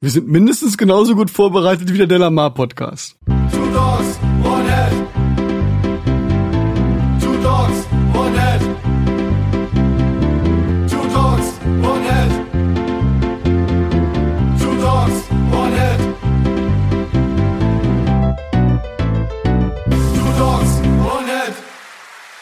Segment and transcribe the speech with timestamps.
[0.00, 3.16] Wir sind mindestens genauso gut vorbereitet wie der Delamar Podcast.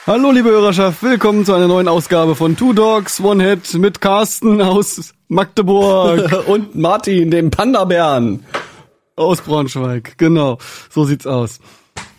[0.07, 4.63] Hallo liebe Hörerschaft, willkommen zu einer neuen Ausgabe von Two Dogs One Head mit Carsten
[4.63, 8.45] aus Magdeburg, Und Martin, dem Panda-Bären.
[9.17, 10.17] aus Braunschweig.
[10.17, 10.59] Genau,
[10.91, 11.59] so sieht's aus.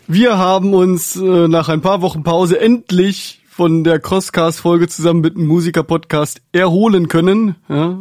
[0.06, 5.36] Wir haben uns äh, nach ein paar Wochen Pause endlich von der Crosscast-Folge zusammen mit
[5.36, 7.56] dem Musiker-Podcast erholen können.
[7.68, 7.96] Ja,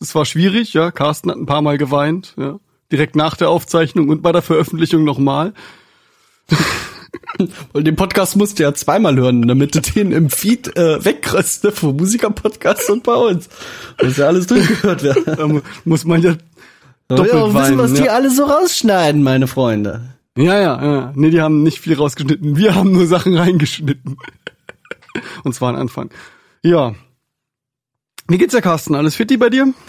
[0.00, 0.90] es war schwierig, ja.
[0.90, 2.58] Carsten hat ein paar Mal geweint, ja.
[2.92, 5.54] Direkt nach der Aufzeichnung und bei der Veröffentlichung nochmal.
[7.72, 11.64] Und den Podcast musst du ja zweimal hören, damit du den im Feed äh, wegkriegst,
[11.64, 11.72] ne?
[11.72, 13.48] Vom Musiker-Podcast und bei uns.
[14.02, 15.24] Muss ja alles durchgehört werden.
[15.36, 16.34] Da mu- muss man ja
[17.08, 18.12] doppelt ja, wissen, was die ja.
[18.12, 20.14] alle so rausschneiden, meine Freunde.
[20.36, 21.12] Ja, ja, ja.
[21.14, 22.56] Nee, die haben nicht viel rausgeschnitten.
[22.56, 24.16] Wir haben nur Sachen reingeschnitten.
[25.44, 26.10] Und zwar am Anfang.
[26.62, 26.94] Ja.
[28.28, 28.94] Wie geht's dir, Carsten?
[28.94, 29.72] Alles fit bei dir?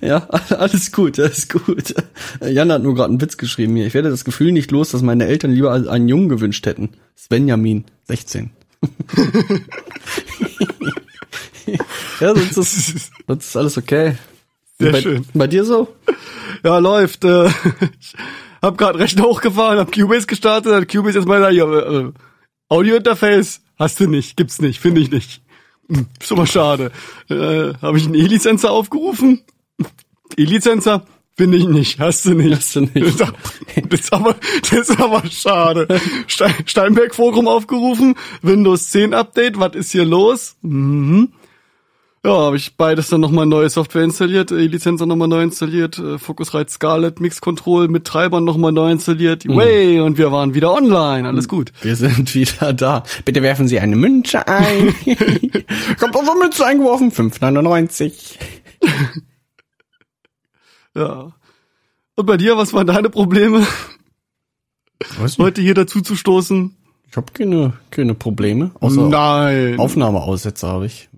[0.00, 1.94] Ja, alles gut, alles gut.
[2.40, 3.86] Jan hat nur gerade einen Witz geschrieben hier.
[3.86, 6.90] Ich werde das Gefühl nicht los, dass meine Eltern lieber einen Jungen gewünscht hätten.
[7.16, 8.50] Svenjamin, 16.
[12.20, 14.16] ja, sonst ist, sonst ist alles okay.
[14.78, 15.24] Sehr bei, schön.
[15.34, 15.88] Bei dir so?
[16.62, 17.24] Ja, läuft.
[17.24, 17.46] Äh,
[17.98, 18.14] ich
[18.62, 22.12] hab gerade recht hochgefahren, hab Cubase gestartet, hat Cubase jetzt mal ja, äh,
[22.68, 25.42] Audio-Interface hast du nicht, gibt's nicht, finde ich nicht.
[26.20, 26.90] Ist aber schade.
[27.28, 29.42] Äh, habe ich einen E-Lizenzer aufgerufen?
[30.36, 31.04] E-Lizenzer?
[31.38, 32.56] Finde ich nicht, hast du nicht.
[32.56, 32.96] Hast du nicht.
[33.88, 35.86] Das ist aber, das ist aber schade.
[36.26, 40.56] Stein, Steinberg Forum aufgerufen, Windows 10 Update, was ist hier los?
[40.62, 41.32] Mhm.
[42.26, 46.72] Ja, habe ich beides dann nochmal neue Software installiert, E-Lizenzer nochmal neu installiert, äh, Focusrite
[46.72, 49.46] Scarlett Mix Control mit Treibern nochmal neu installiert.
[49.46, 51.72] Way, und wir waren wieder online, alles gut.
[51.82, 53.04] Wir sind wieder da.
[53.24, 54.92] Bitte werfen Sie eine Münze ein.
[56.00, 57.12] Kommt auf eine Münze eingeworfen.
[57.12, 58.12] 5,99.
[60.96, 61.34] Ja.
[62.14, 63.66] Und bei dir, was waren deine Probleme,
[65.18, 65.36] Was?
[65.36, 66.74] heute hier dazu zu stoßen?
[67.06, 68.70] Ich habe keine, keine Probleme.
[68.80, 69.78] Außer Nein.
[69.78, 71.10] Aufnahmeaussetzer habe ich.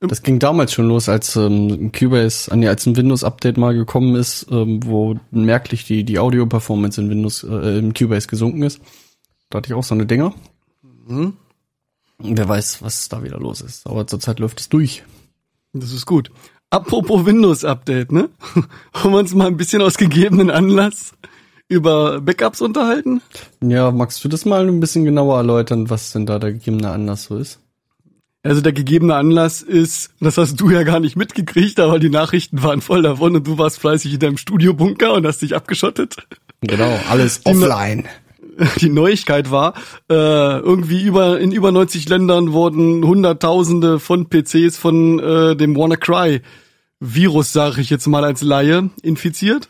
[0.00, 4.14] Das ging damals schon los, als ähm, Cubase, ah, nee, als ein Windows-Update mal gekommen
[4.14, 8.80] ist, ähm, wo merklich die, die Audio-Performance in Windows, äh, im Cubase gesunken ist.
[9.50, 10.34] Da hatte ich auch so eine Dinger.
[11.06, 11.34] Mhm.
[12.18, 13.86] Wer weiß, was da wieder los ist.
[13.86, 15.04] Aber zurzeit läuft es durch.
[15.72, 16.30] Das ist gut.
[16.70, 18.28] Apropos Windows-Update, ne?
[18.92, 21.14] Wollen wir uns mal ein bisschen aus gegebenen Anlass
[21.68, 23.22] über Backups unterhalten?
[23.62, 27.24] Ja, magst du das mal ein bisschen genauer erläutern, was denn da der gegebene Anlass
[27.24, 27.60] so ist?
[28.48, 32.62] Also der gegebene Anlass ist, das hast du ja gar nicht mitgekriegt, aber die Nachrichten
[32.62, 36.16] waren voll davon und du warst fleißig in deinem Studiobunker und hast dich abgeschottet.
[36.62, 38.04] Genau, alles Die- offline.
[38.80, 39.74] Die Neuigkeit war,
[40.10, 46.40] äh, irgendwie über in über 90 Ländern wurden Hunderttausende von PCs von äh, dem WannaCry
[46.98, 49.68] Virus, sage ich jetzt mal als Laie, infiziert.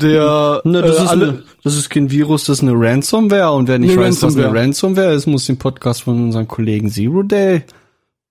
[0.00, 3.52] Der Ne, das, äh, ist alle, eine, das ist kein Virus, das ist eine Ransomware.
[3.52, 4.62] Und wer nicht weiß, was eine Ransomware.
[4.62, 7.62] Ransomware ist, muss den Podcast von unseren Kollegen Zero Day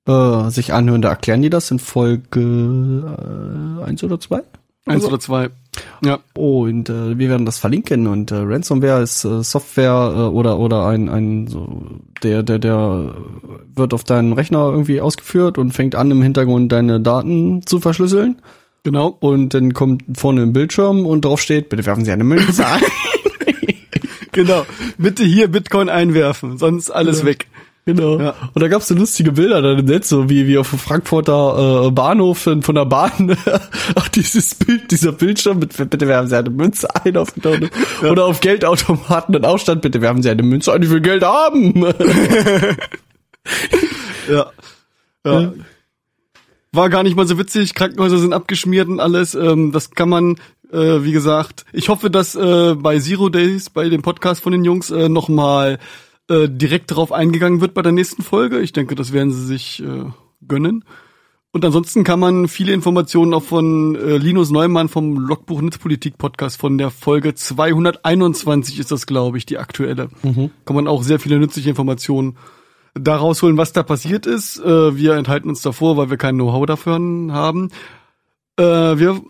[0.08, 1.02] äh, sich anhören.
[1.02, 2.40] Da erklären die das in Folge
[3.80, 4.42] äh, eins oder zwei.
[4.86, 5.50] eins oder zwei.
[6.04, 6.20] Ja.
[6.36, 8.08] Und äh, wir werden das verlinken.
[8.08, 11.84] Und äh, Ransomware ist äh, Software äh, oder oder ein ein so
[12.24, 13.16] der der der
[13.76, 18.42] wird auf deinen Rechner irgendwie ausgeführt und fängt an im Hintergrund deine Daten zu verschlüsseln.
[18.86, 19.18] Genau.
[19.20, 22.82] Und dann kommt vorne ein Bildschirm und drauf steht, bitte werfen Sie eine Münze ein.
[24.32, 24.66] Genau.
[24.98, 27.48] Bitte hier Bitcoin einwerfen, sonst alles weg.
[27.86, 28.20] Genau.
[28.20, 28.34] Ja.
[28.54, 31.86] Und da gab's so lustige Bilder dann im Netz, so wie, wie auf dem Frankfurter
[31.86, 33.38] äh, Bahnhof von, von der Bahn.
[33.96, 37.70] Auch dieses Bild, dieser Bildschirm mit bitte werfen Sie eine Münze ein auf den
[38.02, 41.24] Oder auf Geldautomaten dann auch stand, bitte werfen Sie eine Münze ein, ich will Geld
[41.24, 41.86] haben.
[44.28, 44.52] Ja.
[45.24, 45.54] ja.
[46.76, 47.74] War gar nicht mal so witzig.
[47.74, 49.34] Krankenhäuser sind abgeschmiert und alles.
[49.36, 50.36] Ähm, das kann man,
[50.72, 54.66] äh, wie gesagt, ich hoffe, dass äh, bei Zero Days, bei dem Podcast von den
[54.66, 55.80] Jungs, äh, nochmal
[56.30, 58.60] äh, direkt darauf eingegangen wird bei der nächsten Folge.
[58.60, 60.06] Ich denke, das werden sie sich äh,
[60.48, 60.84] gönnen.
[61.52, 66.60] Und ansonsten kann man viele Informationen auch von äh, Linus Neumann vom Logbuch Netzpolitik Podcast
[66.60, 70.10] von der Folge 221 ist das, glaube ich, die aktuelle.
[70.66, 72.36] Kann man auch sehr viele nützliche Informationen
[72.96, 74.58] da rausholen, was da passiert ist.
[74.60, 76.96] Äh, wir enthalten uns davor, weil wir kein Know-how dafür
[77.32, 77.70] haben.
[78.58, 79.22] Äh, wir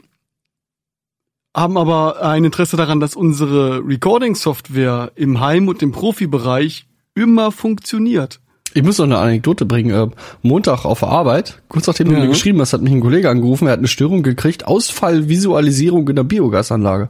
[1.55, 6.85] haben aber ein Interesse daran, dass unsere Recording-Software im Heim- und im Profibereich
[7.15, 8.39] immer funktioniert.
[8.73, 9.91] Ich muss noch eine Anekdote bringen.
[9.91, 10.11] Äh,
[10.41, 12.19] Montag auf der Arbeit, kurz nachdem du Ja.
[12.19, 16.15] mir geschrieben hast, hat mich ein Kollege angerufen, er hat eine Störung gekriegt, Ausfallvisualisierung in
[16.17, 17.09] der Biogasanlage.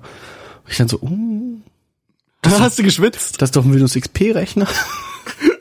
[0.68, 1.10] Ich dann so, oh,
[2.46, 3.42] Hast du geschwitzt?
[3.42, 4.68] das ist doch ein Windows XP-Rechner.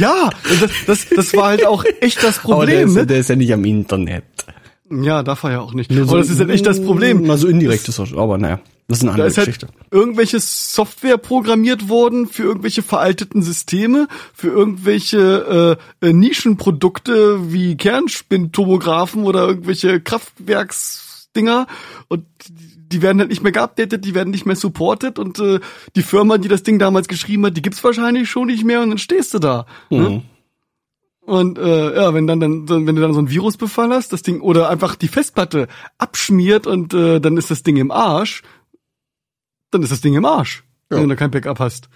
[0.00, 0.30] Ja,
[0.60, 3.06] das, das, das war halt auch echt das Aber der Problem, ist, ne?
[3.06, 4.24] der ist ja nicht am Internet.
[4.90, 5.90] Ja, darf er ja auch nicht.
[5.92, 7.30] Aber das ist halt echt das Problem.
[7.30, 8.58] Also indirekt ist das, aber naja,
[8.88, 9.68] das ist eine Da andere ist halt Geschichte.
[9.92, 19.22] irgendwelche Software programmiert worden für irgendwelche veralteten Systeme, für irgendwelche äh, äh, Nischenprodukte wie Kernspintomographen
[19.22, 21.66] oder irgendwelche Kraftwerksdinger
[22.08, 22.24] und
[22.92, 25.60] die werden halt nicht mehr geupdatet, die werden nicht mehr supported und äh,
[25.96, 28.90] die Firma, die das Ding damals geschrieben hat, die gibt's wahrscheinlich schon nicht mehr und
[28.90, 29.66] dann stehst du da.
[29.90, 29.98] Ne?
[30.10, 30.22] Mhm.
[31.22, 34.40] Und äh, ja, wenn dann, dann wenn du dann so einen Virusbefall hast, das Ding
[34.40, 38.42] oder einfach die Festplatte abschmiert und äh, dann ist das Ding im Arsch,
[39.70, 40.98] dann ist das Ding im Arsch, Ja.
[40.98, 41.88] wenn du kein Backup hast.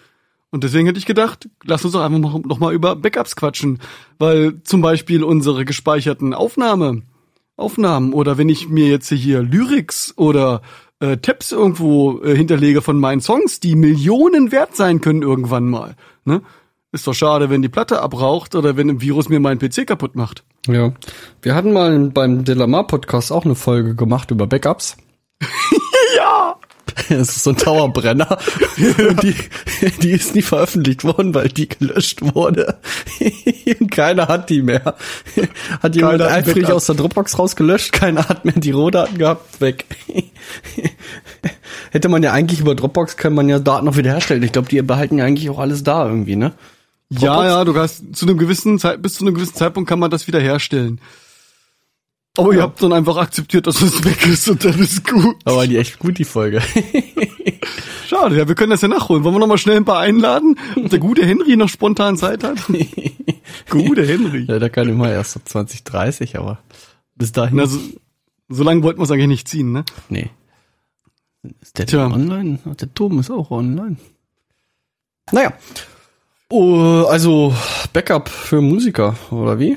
[0.51, 3.81] Und deswegen hätte ich gedacht, lass uns doch einfach noch, noch mal über Backups quatschen,
[4.21, 7.03] weil zum Beispiel unsere gespeicherten Aufnahme,
[7.57, 10.63] Aufnahmen oder wenn ich mir jetzt hier Lyrics oder
[11.05, 15.97] äh, Tabs irgendwo äh, hinterlege von meinen Songs, die Millionen wert sein können irgendwann mal,
[16.25, 16.43] ne?
[16.93, 20.15] Ist doch schade, wenn die Platte abraucht oder wenn ein Virus mir meinen PC kaputt
[20.15, 20.45] macht.
[20.69, 20.93] Ja.
[21.43, 24.97] Wir hatten mal beim Delamar Podcast auch eine Folge gemacht über Backups.
[27.09, 28.39] Das ist so ein Dauerbrenner.
[29.09, 29.35] Und die,
[30.03, 32.79] die ist nie veröffentlicht worden, weil die gelöscht wurde.
[33.81, 34.95] Und keiner hat die mehr.
[35.81, 39.87] Hat jemand Keiner eifrig aus der Dropbox rausgelöscht, keiner hat mehr die Rohdaten gehabt, weg.
[41.91, 44.43] Hätte man ja eigentlich über Dropbox kann man ja Daten noch wiederherstellen.
[44.43, 46.53] Ich glaube, die behalten ja eigentlich auch alles da irgendwie, ne?
[47.11, 50.11] Ja, ja, du hast zu einem gewissen Zeit, bis zu einem gewissen Zeitpunkt kann man
[50.11, 50.41] das wieder
[52.37, 55.37] Aber ihr habt dann einfach akzeptiert, dass es weg ist und dann ist gut.
[55.45, 56.61] Aber die echt gut, die Folge.
[58.07, 59.23] Schade, ja, wir können das ja nachholen.
[59.23, 60.59] Wollen wir noch mal schnell ein paar einladen?
[60.75, 62.59] Und der gute Henry noch spontan Zeit hat?
[63.71, 64.47] gute Henry.
[64.49, 66.59] ja, da kann immer erst so 2030, aber
[67.15, 67.57] bis dahin.
[67.57, 67.79] Na, so,
[68.49, 69.85] so lange wollten wir es eigentlich nicht ziehen, ne?
[70.09, 70.31] Nee.
[71.61, 72.07] Ist der Tja.
[72.07, 72.59] online?
[72.65, 73.97] Der Tom ist auch online.
[75.31, 75.53] Naja.
[76.51, 77.55] Oh, also
[77.93, 79.77] Backup für Musiker, oder wie?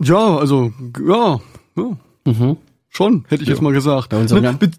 [0.00, 0.72] Ja, also,
[1.06, 1.40] ja,
[1.76, 1.96] ja.
[2.24, 2.56] Mhm.
[2.88, 4.12] Schon, hätte ich jetzt mal gesagt.
[4.12, 4.40] Ja, ne?
[4.40, 4.52] ja.
[4.52, 4.70] Be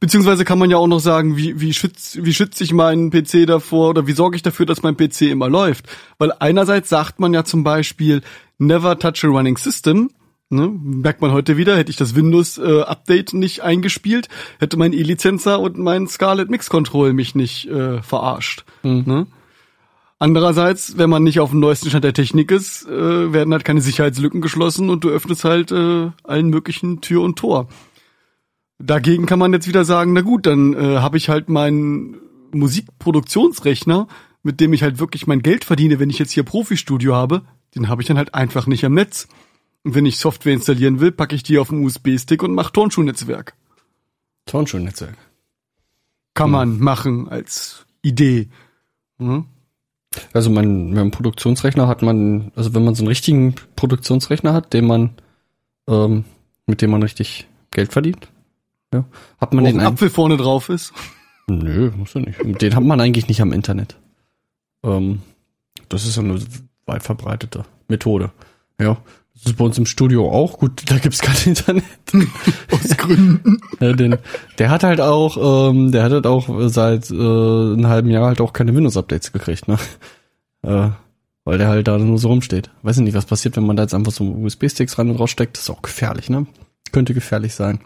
[0.00, 3.46] beziehungsweise kann man ja auch noch sagen, wie, wie schütze wie schütz ich meinen PC
[3.46, 5.86] davor oder wie sorge ich dafür, dass mein PC immer läuft?
[6.18, 8.22] Weil einerseits sagt man ja zum Beispiel,
[8.58, 10.10] never touch a running system.
[10.48, 10.68] Ne?
[10.82, 16.08] Merkt man heute wieder, hätte ich das Windows-Update nicht eingespielt, hätte mein E-Lizenzer und mein
[16.08, 18.64] Scarlett Mix Control mich nicht äh, verarscht.
[19.06, 19.26] Ne?
[20.22, 23.80] Andererseits, wenn man nicht auf dem neuesten Stand der Technik ist, äh, werden halt keine
[23.80, 27.68] Sicherheitslücken geschlossen und du öffnest halt äh, allen möglichen Tür und Tor.
[28.78, 32.18] Dagegen kann man jetzt wieder sagen, na gut, dann äh, habe ich halt meinen
[32.52, 34.08] Musikproduktionsrechner,
[34.42, 37.40] mit dem ich halt wirklich mein Geld verdiene, wenn ich jetzt hier Profi-Studio habe,
[37.74, 39.26] den habe ich dann halt einfach nicht am Netz.
[39.84, 43.54] Und wenn ich Software installieren will, packe ich die auf einen USB-Stick und mache Tonschuhnetzwerk.
[44.44, 45.16] Tonschuhnetzwerk.
[46.34, 48.50] Kann man machen als Idee.
[49.16, 49.46] Mhm.
[50.32, 54.86] Also mein, mein Produktionsrechner hat man, also wenn man so einen richtigen Produktionsrechner hat, den
[54.86, 55.10] man,
[55.88, 56.24] ähm,
[56.66, 58.28] mit dem man richtig Geld verdient,
[58.92, 59.04] ja,
[59.40, 60.92] hat man Wo den ein Apfel vorne drauf ist.
[61.48, 62.38] Nö, muss ja nicht.
[62.60, 63.96] Den hat man eigentlich nicht am Internet.
[64.82, 65.22] Ähm,
[65.88, 66.40] das ist so eine
[66.86, 68.32] weit verbreitete Methode.
[68.80, 68.96] Ja.
[69.42, 70.58] Das ist bei uns im Studio auch.
[70.58, 71.84] Gut, da gibt's kein Internet.
[72.70, 73.60] Aus Gründen.
[73.80, 74.16] Ja, den,
[74.58, 78.40] der hat halt auch, ähm, der hat halt auch seit äh, einem halben Jahr halt
[78.40, 79.78] auch keine Windows-Updates gekriegt, ne?
[80.62, 80.90] Äh,
[81.46, 82.70] weil der halt da nur so rumsteht.
[82.82, 85.56] Weiß ich nicht, was passiert, wenn man da jetzt einfach so USB-Sticks rein und raussteckt.
[85.56, 86.46] Das ist auch gefährlich, ne?
[86.92, 87.80] Könnte gefährlich sein.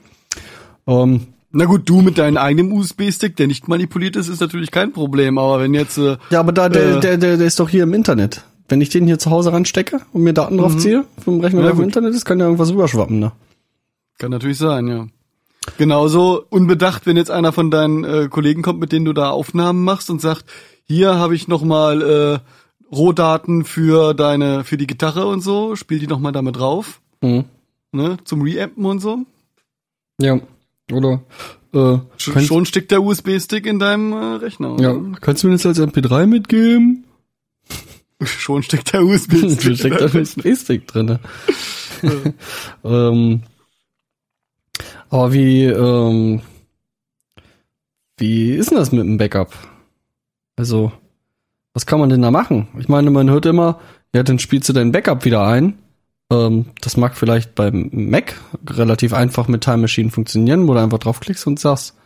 [0.88, 4.92] Ähm, Na gut, du mit deinem eigenen USB-Stick, der nicht manipuliert ist, ist natürlich kein
[4.92, 5.38] Problem.
[5.38, 7.00] Aber wenn jetzt äh, ja, aber da, der, Äh.
[7.00, 8.42] der, der, der ist doch hier im Internet.
[8.68, 11.64] Wenn ich den hier zu Hause ranstecke und mir Daten drauf ziehe, vom Rechner, Ja,
[11.66, 11.96] der auf dem gut.
[11.96, 13.32] Internet ist, kann ja irgendwas rüberschwappen, ne?
[14.18, 15.06] Kann natürlich sein, ja.
[15.78, 19.82] Genauso unbedacht, wenn jetzt einer von deinen äh, Kollegen kommt, mit denen du da Aufnahmen
[19.82, 20.44] machst und sagt,
[20.84, 25.98] hier habe ich noch mal äh, Rohdaten für deine für die Gitarre und so, spiel
[25.98, 27.44] die noch mal damit drauf, Mhm.
[27.92, 29.20] ne, zum Reampen und so.
[30.20, 30.38] Ja.
[30.92, 31.22] Oder
[31.72, 34.76] äh, Sch schon steckt der USB-Stick in deinem äh, Rechner.
[34.80, 35.18] ja, oder?
[35.20, 37.04] kannst du mir das als MP3 mitgeben?
[38.38, 39.76] Schon steckt der USB-Stick.
[39.76, 41.18] steckt da ein USB-Stick drin.
[42.84, 43.42] ähm,
[45.10, 46.42] aber wie, ähm,
[48.18, 49.52] wie ist denn das mit dem Backup?
[50.56, 50.92] Also,
[51.72, 52.68] was kann man denn da machen?
[52.78, 53.80] Ich meine, man hört immer,
[54.14, 55.78] ja, dann spielst du dein Backup wieder ein.
[56.30, 60.98] Ähm, das mag vielleicht beim Mac relativ einfach mit Time Machine funktionieren, wo du einfach
[60.98, 61.96] draufklickst und sagst,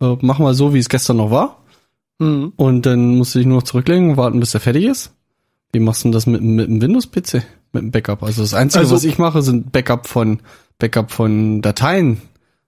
[0.00, 1.62] äh, mach mal so, wie es gestern noch war.
[2.18, 2.52] Mhm.
[2.56, 5.15] Und dann musst du dich nur noch zurücklegen und warten, bis er fertig ist.
[5.72, 7.42] Wie machst du denn das mit, mit einem Windows-PC?
[7.72, 8.22] Mit einem Backup?
[8.22, 10.40] Also das Einzige, Also- was ich mache, sind Backup von
[10.78, 12.20] Backup von Dateien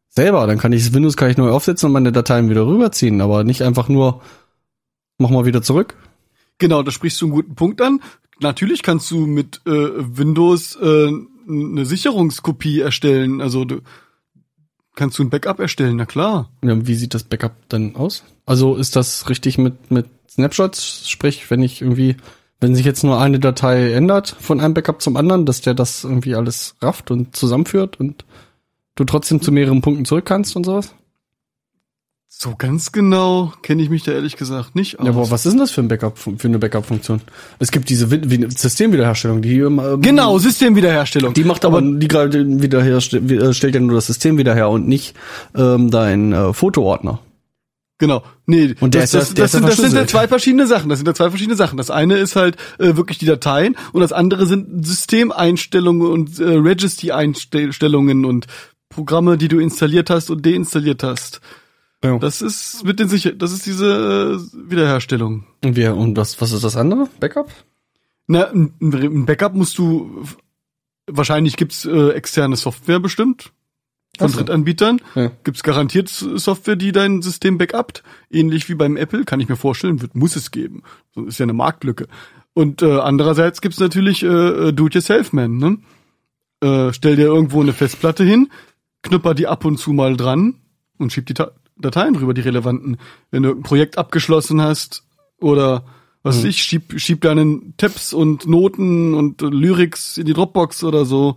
[0.09, 0.47] selber.
[0.47, 3.45] Dann kann ich das Windows kann ich neu aufsetzen und meine Dateien wieder rüberziehen, aber
[3.45, 4.21] nicht einfach nur
[5.19, 5.95] mach mal wieder zurück.
[6.59, 8.00] Genau, da sprichst du einen guten Punkt an.
[8.40, 11.11] Natürlich kannst du mit äh, Windows äh,
[11.49, 13.40] eine Sicherungskopie erstellen.
[13.40, 13.81] Also du
[14.95, 16.50] kannst du ein Backup erstellen, na klar.
[16.62, 18.25] Ja, wie sieht das Backup dann aus?
[18.47, 21.09] Also ist das richtig mit mit Snapshots?
[21.09, 22.17] Sprich, wenn ich irgendwie
[22.61, 26.05] wenn sich jetzt nur eine Datei ändert von einem Backup zum anderen, dass der das
[26.05, 28.25] irgendwie alles rafft und zusammenführt und
[28.97, 30.95] du trotzdem zu mehreren Punkten zurück kannst und sowas?
[32.31, 35.07] So ganz genau kenne ich mich da ehrlich gesagt nicht aus.
[35.07, 37.21] Ja, aber was ist denn das für ein Backup, für eine Backup-Funktion?
[37.59, 41.33] Es gibt diese Systemwiederherstellung, die immer, Genau, Systemwiederherstellung.
[41.35, 44.87] die macht aber, die gerade wieder her, stellt ja nur das System wieder her und
[44.87, 45.17] nicht
[45.57, 47.19] ähm, dein äh, Fotoordner.
[47.99, 48.23] Genau.
[48.47, 50.88] Nee, Und der das, das, der das, sind, das sind ja zwei verschiedene Sachen.
[50.88, 51.76] Das sind ja zwei verschiedene Sachen.
[51.76, 56.45] Das eine ist halt äh, wirklich die Dateien und das andere sind Systemeinstellungen und äh,
[56.45, 58.47] Registry-Einstellungen und
[58.88, 61.40] Programme, die du installiert hast und deinstalliert hast.
[62.05, 62.19] Ja.
[62.19, 65.45] Das ist mit den sicher, das ist diese äh, Wiederherstellung.
[65.64, 67.09] Und wir, und das, was ist das andere?
[67.19, 67.50] Backup?
[68.28, 70.25] Na, ein, ein Backup musst du
[71.09, 73.52] wahrscheinlich gibt's äh, externe Software bestimmt
[74.18, 74.38] von so.
[74.38, 75.00] Drittanbietern.
[75.14, 75.30] Ja.
[75.44, 80.02] Gibt's garantiert Software, die dein System backupt, ähnlich wie beim Apple, kann ich mir vorstellen,
[80.02, 80.82] wird muss es geben.
[81.14, 82.06] So ist ja eine Marktlücke.
[82.54, 85.56] Und äh, andererseits gibt's natürlich äh, Do-it-yourself-Man.
[85.58, 85.78] Ne?
[86.60, 88.50] Äh, stell dir irgendwo eine Festplatte hin,
[89.02, 90.56] knüpper die ab und zu mal dran
[90.98, 92.96] und schieb die Ta Dateien rüber, die relevanten.
[93.30, 95.04] Wenn du ein Projekt abgeschlossen hast
[95.40, 95.84] oder
[96.25, 100.82] was weiß ich, schieb, schieb deinen Tabs und Noten und äh, Lyrics in die Dropbox
[100.82, 101.37] oder so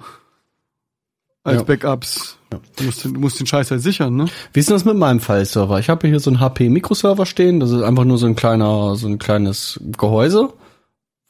[1.44, 1.64] als Ja.
[1.64, 2.38] Backups.
[2.76, 4.26] Du musst, den- du musst den Scheiß halt sichern, ne?
[4.54, 5.80] Wie ist denn das mit meinem File-Server?
[5.80, 7.60] Ich habe hier so einen HP-Mikroserver stehen.
[7.60, 10.50] Das ist einfach nur so ein kleiner, so ein kleines Gehäuse,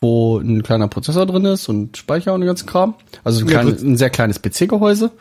[0.02, 2.96] wo ein kleiner Prozessor drin ist und Speicher und den ganzen Kram.
[3.24, 5.12] Also ein, Ja, kleines, ein sehr kleines PC-Gehäuse.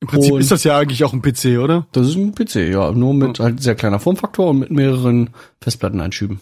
[0.00, 1.86] Im Prinzip Und- ist das ja eigentlich auch ein PC, oder?
[1.92, 5.30] Das ist ein PC, ja, nur mit halt sehr kleiner Formfaktor und mit mehreren
[5.60, 6.40] Festplatteneinschüben.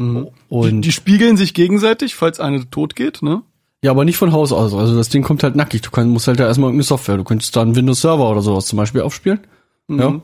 [0.00, 3.42] Die, Und die spiegeln sich gegenseitig, falls eine tot geht, ne?
[3.82, 4.74] Ja, aber nicht von Haus aus.
[4.74, 5.82] Also das Ding kommt halt nackig.
[5.82, 7.16] Du kannst, musst halt da erstmal irgendeine Software.
[7.16, 9.40] Du könntest da einen Windows Server oder sowas zum Beispiel aufspielen.
[9.88, 10.20] Ja.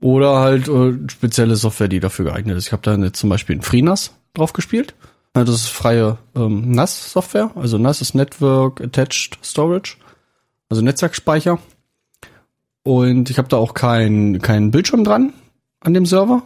[0.00, 2.66] Oder halt äh, spezielle Software, die dafür geeignet ist.
[2.66, 4.94] Ich habe da jetzt zum Beispiel ein FreeNAS drauf gespielt.
[5.36, 7.52] Ja, Das ist freie ähm, NAS-Software.
[7.54, 9.96] Also NAS ist Network Attached Storage,
[10.68, 11.58] also Netzwerkspeicher.
[12.82, 15.32] Und ich habe da auch keinen keinen Bildschirm dran
[15.80, 16.42] an dem Server.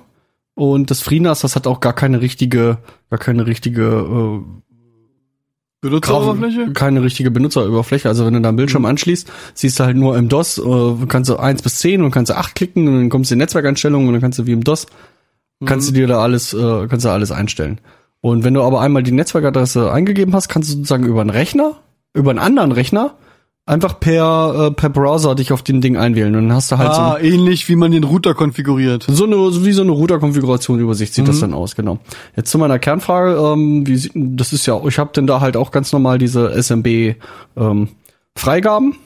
[0.55, 2.79] Und das FreeNAS, das hat auch gar keine richtige,
[3.11, 4.41] gar keine richtige äh,
[5.85, 6.73] Benutzeroberfläche?
[6.73, 8.09] keine richtige Benutzeroberfläche.
[8.09, 11.29] Also wenn du da einen Bildschirm anschließt, siehst du halt nur im DOS, äh, kannst
[11.29, 14.09] du 1 bis 10 und kannst du 8 klicken und dann kommst du in Netzwerkeinstellungen
[14.09, 14.87] und dann kannst du wie im DOS,
[15.67, 17.81] kannst du dir da alles, äh, kannst du alles einstellen.
[18.23, 21.77] Und wenn du aber einmal die Netzwerkadresse eingegeben hast, kannst du sozusagen über einen Rechner,
[22.15, 23.17] über einen anderen Rechner,
[23.67, 26.35] einfach per, äh, per Browser dich auf den Ding einwählen.
[26.37, 29.07] Und dann hast du halt so Ah, ähnlich wie man den Router konfiguriert.
[29.09, 31.99] so eine, wie so eine Router-Konfiguration Übersicht sieht das dann aus, genau.
[32.37, 35.57] Jetzt zu meiner Kernfrage, ähm, wie sieht, das ist ja, ich habe denn da halt
[35.57, 37.17] auch ganz normal diese SMB
[37.57, 37.89] ähm,
[38.37, 38.97] Freigaben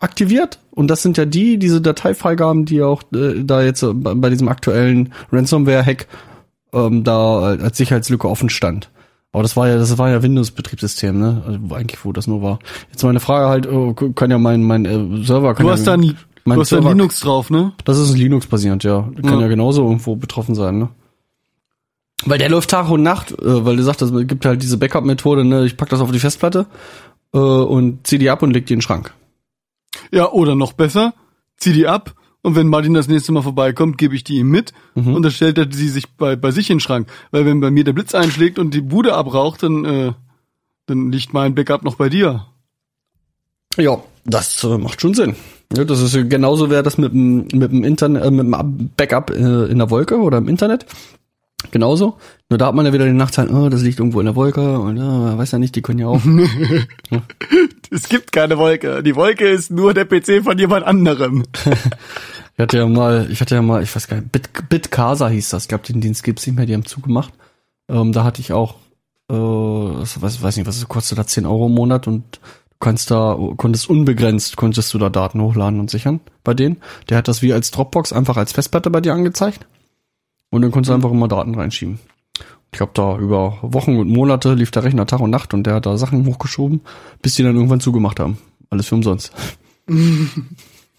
[0.00, 4.14] aktiviert und das sind ja die, diese Dateifreigaben, die auch äh, da jetzt äh, bei,
[4.14, 6.06] bei diesem aktuellen Ransomware-Hack
[6.72, 8.90] ähm, da äh, als Sicherheitslücke offen stand.
[9.32, 11.42] Aber das war ja, das war ja Windows-Betriebssystem, ne?
[11.46, 12.58] Also wo eigentlich, wo das nur war.
[12.90, 15.86] Jetzt meine Frage halt, oh, kann ja mein, mein äh, Server kann Du ja, hast
[15.86, 17.72] da ein, mein du hast da Server- Linux drauf, ne?
[17.84, 19.08] das ist Linux-basierend, ja.
[19.22, 19.40] Kann Ja.
[19.42, 19.48] ja.
[19.48, 20.88] genauso irgendwo betroffen sein, ne?
[22.24, 25.44] Weil der läuft Tag und Nacht, äh, weil du sagst, es gibt halt diese Backup-Methode,
[25.44, 25.64] ne?
[25.66, 26.66] Ich pack das auf die Festplatte
[27.34, 29.12] äh, und zieh die ab und leg die in den Schrank.
[30.10, 31.12] Ja, oder noch besser,
[31.58, 34.72] zieh die ab und wenn Martin das nächste Mal vorbeikommt, gebe ich die ihm mit
[34.94, 35.14] Mhm.
[35.14, 37.08] und dann stellt er sie sich bei, bei sich in den Schrank.
[37.30, 40.12] Weil wenn bei mir der Blitz einschlägt und die Bude abraucht, dann, äh,
[40.86, 42.46] dann liegt mein Backup noch bei dir.
[43.76, 45.36] Ja, das äh, macht schon Sinn.
[45.76, 49.30] Ja, das ist genauso wäre das mit dem mit dem Internet, äh, mit dem Backup
[49.30, 50.86] äh, in der Wolke oder im Internet.
[51.70, 52.18] Genauso.
[52.48, 54.78] Nur da hat man ja wieder den Nachteil, oh, das liegt irgendwo in der Wolke
[54.78, 56.22] und ja, weiß ja nicht, die können ja auch.
[57.90, 59.02] Es gibt keine Wolke.
[59.02, 61.44] Die Wolke ist nur der PC von jemand anderem.
[62.54, 65.50] Ich hatte ja mal, ich hatte ja mal, ich weiß gar nicht, Bit, Bitcasa hieß
[65.50, 65.62] das.
[65.62, 67.32] Ich glaube, den Dienst gibt's nicht mehr, die haben zugemacht.
[67.88, 68.74] Ähm, da hatte ich auch,
[69.30, 73.12] äh, weiß, weiß nicht, was es kostet da 10 Euro im Monat und du kannst
[73.12, 76.78] da, konntest unbegrenzt, konntest du da Daten hochladen und sichern bei denen.
[77.08, 79.64] Der hat das wie als Dropbox einfach als Festplatte bei dir angezeigt.
[80.50, 81.98] Und dann konntest du einfach immer Daten reinschieben.
[82.72, 85.74] Ich habe da über Wochen und Monate lief der Rechner Tag und Nacht und der
[85.74, 86.82] hat da Sachen hochgeschoben,
[87.22, 88.38] bis die dann irgendwann zugemacht haben.
[88.70, 89.32] Alles für umsonst.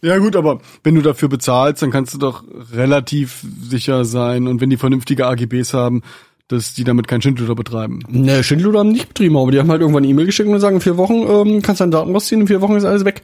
[0.02, 4.48] Ja gut, aber wenn du dafür bezahlst, dann kannst du doch relativ sicher sein.
[4.48, 6.04] Und wenn die vernünftige AGBs haben,
[6.48, 8.00] dass die damit kein Schindluder betreiben.
[8.08, 10.78] Ne, Schindluder haben nicht betrieben, aber die haben halt irgendwann eine E-Mail geschickt und sagen,
[10.78, 13.22] in vier Wochen ähm, kannst du deine Daten rausziehen, in vier Wochen ist alles weg.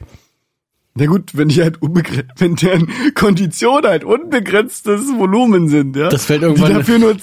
[0.96, 6.08] Na gut, wenn die halt unbegrenzt, wenn deren Konditionen halt unbegrenztes Volumen sind, ja.
[6.08, 7.16] Das fällt irgendwann- Die dafür nur,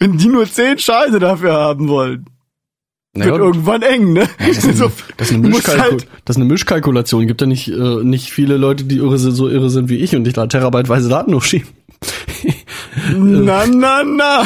[0.00, 2.26] wenn die nur zehn Scheine dafür haben wollen,
[3.14, 4.28] Naja, wird irgendwann eng, ne?
[4.38, 7.26] das, ist eine, So, das, ist eine halt, das ist eine Mischkalkulation.
[7.26, 10.24] Gibt ja nicht, äh, nicht viele Leute, die irre so irre sind wie ich und
[10.24, 11.68] dich da terabyteweise Daten hochschieben.
[13.16, 14.42] na, na, na.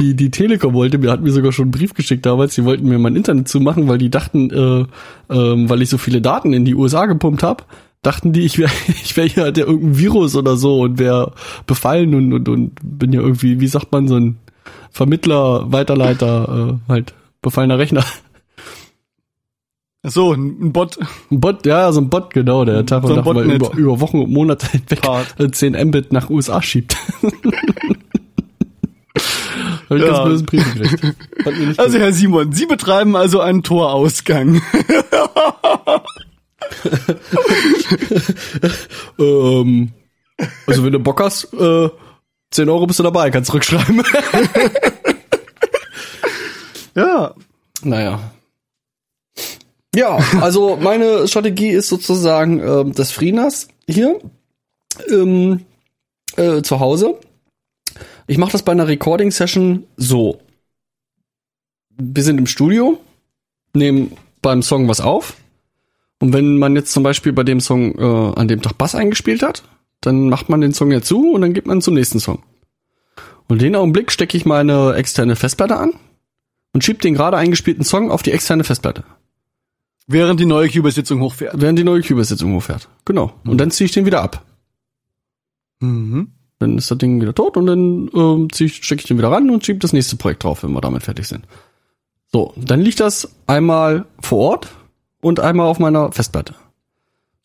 [0.00, 2.88] die, die Telekom wollte mir, hat mir sogar schon einen Brief geschickt damals, die wollten
[2.88, 4.84] mir mein Internet zumachen, weil die dachten, äh,
[5.34, 7.64] ähm, weil ich so viele Daten in die USA gepumpt habe,
[8.02, 8.70] dachten die, ich wäre
[9.02, 11.32] ich wär ja der irgendein Virus oder so und wäre
[11.66, 14.38] befallen und, und, und bin ja irgendwie, wie sagt man, so ein
[14.90, 18.04] Vermittler, Weiterleiter, äh, halt befallener Rechner.
[20.04, 20.98] Ach So, ein Bot.
[21.30, 24.30] Ein Bot, ja, so ein Bot, genau, der Tag So und über, über Wochen und
[24.30, 25.38] Monate hinweg Part.
[25.40, 26.96] äh, 10 Mbit nach USA schiebt.
[29.88, 30.08] Hab ich Ja.
[30.08, 31.78] ganz bösen Brief gekriegt.
[31.78, 34.60] Also Herr Simon, Sie betreiben also einen Torausgang.
[39.18, 39.92] Ähm,
[40.66, 41.88] also wenn du Bock hast, äh,
[42.50, 44.02] 10 Euro bist du dabei, kannst rückschreiben.
[46.94, 47.34] ja.
[47.82, 48.32] naja.
[49.94, 54.20] Ja, also meine Strategie ist sozusagen ähm, das Freenas hier
[55.10, 55.64] ähm,
[56.36, 57.18] äh, zu Hause.
[58.26, 60.40] Ich mache das bei einer Recording-Session so.
[61.90, 62.98] Wir sind im Studio,
[63.74, 65.36] nehmen beim Song was auf.
[66.22, 69.42] Und wenn man jetzt zum Beispiel bei dem Song äh, an dem Tag Bass eingespielt
[69.42, 69.64] hat,
[70.00, 72.42] dann macht man den Song ja zu und dann geht man zum nächsten Song.
[73.48, 75.94] Und in den Augenblick stecke ich meine externe Festplatte an
[76.72, 79.02] und schieb den gerade eingespielten Song auf die externe Festplatte,
[80.06, 81.60] Während die neue Cubase-Sitzung hochfährt.
[81.60, 82.88] während die neue Cubase-Sitzung hochfährt.
[83.04, 83.32] Genau.
[83.44, 84.44] Und dann ziehe ich den wieder ab.
[85.80, 86.28] Mhm.
[86.60, 89.66] Dann ist das Ding wieder tot und dann ich- stecke ich den wieder ran und
[89.66, 91.44] schiebe das nächste Projekt drauf, wenn wir damit fertig sind.
[92.32, 94.68] So, dann liegt das einmal vor Ort
[95.22, 96.54] und einmal auf meiner Festplatte.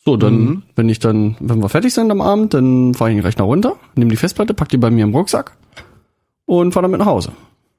[0.04, 0.64] So, dann, Mhm.
[0.76, 3.78] wenn ich dann, wenn wir fertig sind am Abend, dann fahre ich den Rechner runter,
[3.96, 5.56] nehme die Festplatte, pack die bei mir im Rucksack
[6.46, 7.32] und fahre damit nach Hause.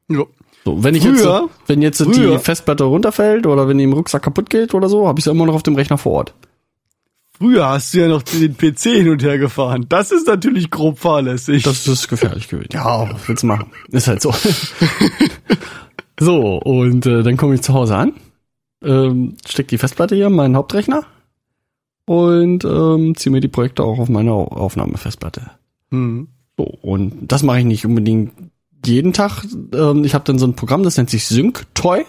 [0.09, 0.25] Ja.
[0.64, 3.92] So, wenn ich Früher- jetzt, wenn jetzt die früher- Festplatte runterfällt oder wenn die im
[3.92, 6.35] Rucksack kaputt geht oder so, habe ich sie immer noch auf dem Rechner vor Ort.
[7.38, 9.87] Früher hast du ja noch den PC hin und her gefahren.
[9.88, 11.62] Das ist natürlich grob fahrlässig.
[11.62, 12.70] Das ist gefährlich gewesen.
[12.72, 13.66] Ja, willst du machen?
[13.92, 14.35] Ist halt so.
[16.20, 18.12] so, und äh, dann komme ich zu Hause an,
[18.83, 21.03] ähm, steck die Festplatte hier in meinen Hauptrechner
[22.07, 25.51] und ähm, ziehe mir die Projekte auch auf meine Au- Aufnahmefestplatte.
[25.91, 26.29] mhm.
[26.57, 28.33] So, und das mache ich nicht unbedingt
[28.85, 29.45] jeden Tag.
[29.73, 32.05] Ähm, ich habe dann so ein Programm, das nennt sich SyncToy.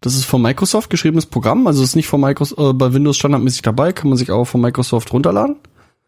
[0.00, 3.62] Das ist von Microsoft geschriebenes Programm, also ist nicht von Microsoft, äh, bei Windows standardmäßig
[3.62, 5.56] dabei, kann man sich auch von Microsoft runterladen.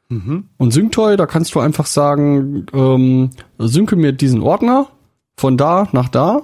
[0.08, 0.48] Mhm.
[0.56, 4.88] Und SyncToy, da kannst du einfach sagen, ähm, synke mir diesen Ordner
[5.36, 6.42] von da nach da.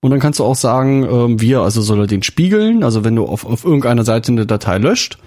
[0.00, 2.84] Und dann kannst du auch sagen, ähm, wir, also soll er den spiegeln.
[2.84, 5.18] Also wenn du auf, auf irgendeiner Seite eine Datei löscht,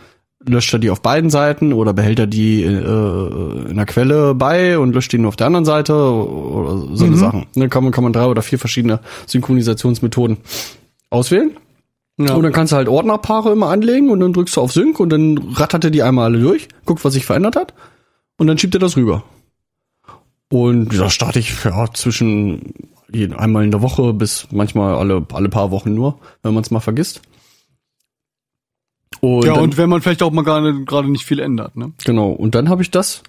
[0.46, 4.80] löscht er die auf beiden Seiten oder behält er die äh, in der Quelle bei
[4.80, 7.46] und löscht die nur auf der anderen Seite oder so eine Sachen.
[7.54, 10.38] Dann kann man, kann man drei oder vier verschiedene Synchronisationsmethoden
[11.10, 11.52] auswählen.
[12.18, 12.34] Ja.
[12.34, 15.10] Und dann kannst du halt Ordnerpaare immer anlegen und dann drückst du auf Sync und
[15.10, 17.74] dann rattert er die einmal alle durch, guckt, was sich verändert hat
[18.38, 19.24] und dann schiebt er das rüber.
[20.50, 22.74] Und da starte ich ja zwischen
[23.13, 26.80] einmal in der Woche bis manchmal alle, alle paar Wochen nur, wenn man es mal
[26.80, 27.21] vergisst.
[29.19, 31.91] Und ja, dann, und wenn man vielleicht auch mal gerade nicht viel ändert, ne?
[32.04, 33.24] genau, und dann habe ich das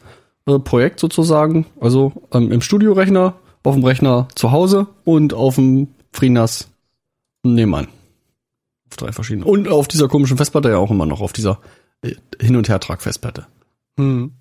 [0.47, 5.89] äh, Projekt sozusagen, also ähm, im Studiorechner, auf dem Rechner zu Hause und auf dem
[6.13, 6.69] FreeNAS
[7.43, 7.89] nebenan.
[8.91, 9.45] Auf drei verschiedenen.
[9.45, 11.61] Und auf dieser komischen Festplatte ja auch immer noch, auf dieser
[12.03, 13.47] äh, Hin- und Hertrag-Festplatte.
[13.97, 14.33] Mhm.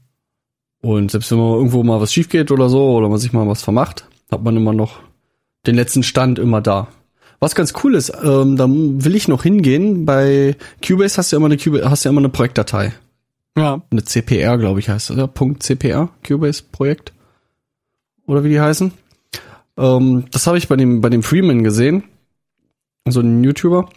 [0.81, 3.47] Und selbst wenn mal irgendwo mal was schief geht oder so, oder man sich mal
[3.47, 4.99] was vermacht, hat man immer noch
[5.65, 6.87] den letzten Stand immer da.
[7.39, 10.05] Was ganz cool ist, ähm, da will ich noch hingehen.
[10.05, 12.93] Bei Cubase hast du ja immer eine Cubase, hast du ja immer eine Projektdatei.
[13.57, 13.81] Ja.
[13.89, 15.27] Eine CPR, glaube ich, heißt das, oder?
[15.27, 17.13] Punkt CPR, Cubase Projekt.
[18.27, 18.93] Oder wie die heißen.
[19.77, 22.03] Ähm, das habe ich bei dem, bei dem Freeman gesehen.
[23.07, 23.89] So ein YouTuber.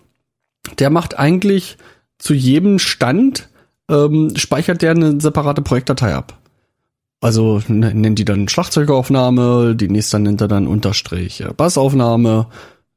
[0.78, 1.76] Der macht eigentlich
[2.18, 3.50] zu jedem Stand,
[3.90, 6.38] ähm, speichert der eine separate Projektdatei ab.
[7.24, 12.48] Also ne- nennt die dann Schlagzeugaufnahme, die nächste nennt er dann Unterstrich äh, Bassaufnahme,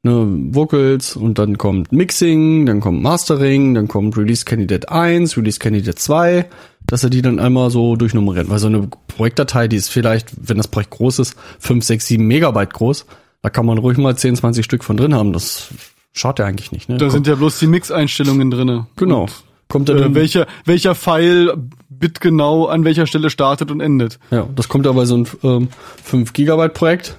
[0.02, 5.58] ne, Vocals und dann kommt Mixing, dann kommt Mastering, dann kommt Release Candidate 1, Release
[5.58, 6.44] Candidate 2,
[6.86, 8.50] dass er die dann einmal so durchnummeriert.
[8.50, 12.26] Weil so eine Projektdatei, die ist vielleicht, wenn das Projekt groß ist, 5, 6, 7
[12.26, 13.06] Megabyte groß,
[13.40, 15.32] da kann man ruhig mal 10, 20 Stück von drin haben.
[15.32, 15.68] Das
[16.12, 16.90] schaut ja eigentlich nicht.
[16.90, 16.98] Ne?
[16.98, 18.88] Da sind ja bloß die Mix-Einstellungen drinne.
[18.96, 19.22] genau.
[19.22, 21.52] Und, Kommt dann äh, welcher, welcher Pfeil
[21.90, 24.18] bitgenau an welcher Stelle startet und endet.
[24.30, 25.68] Ja, das kommt ja bei so einem ähm,
[26.02, 27.18] 5 Gigabyte Projekt,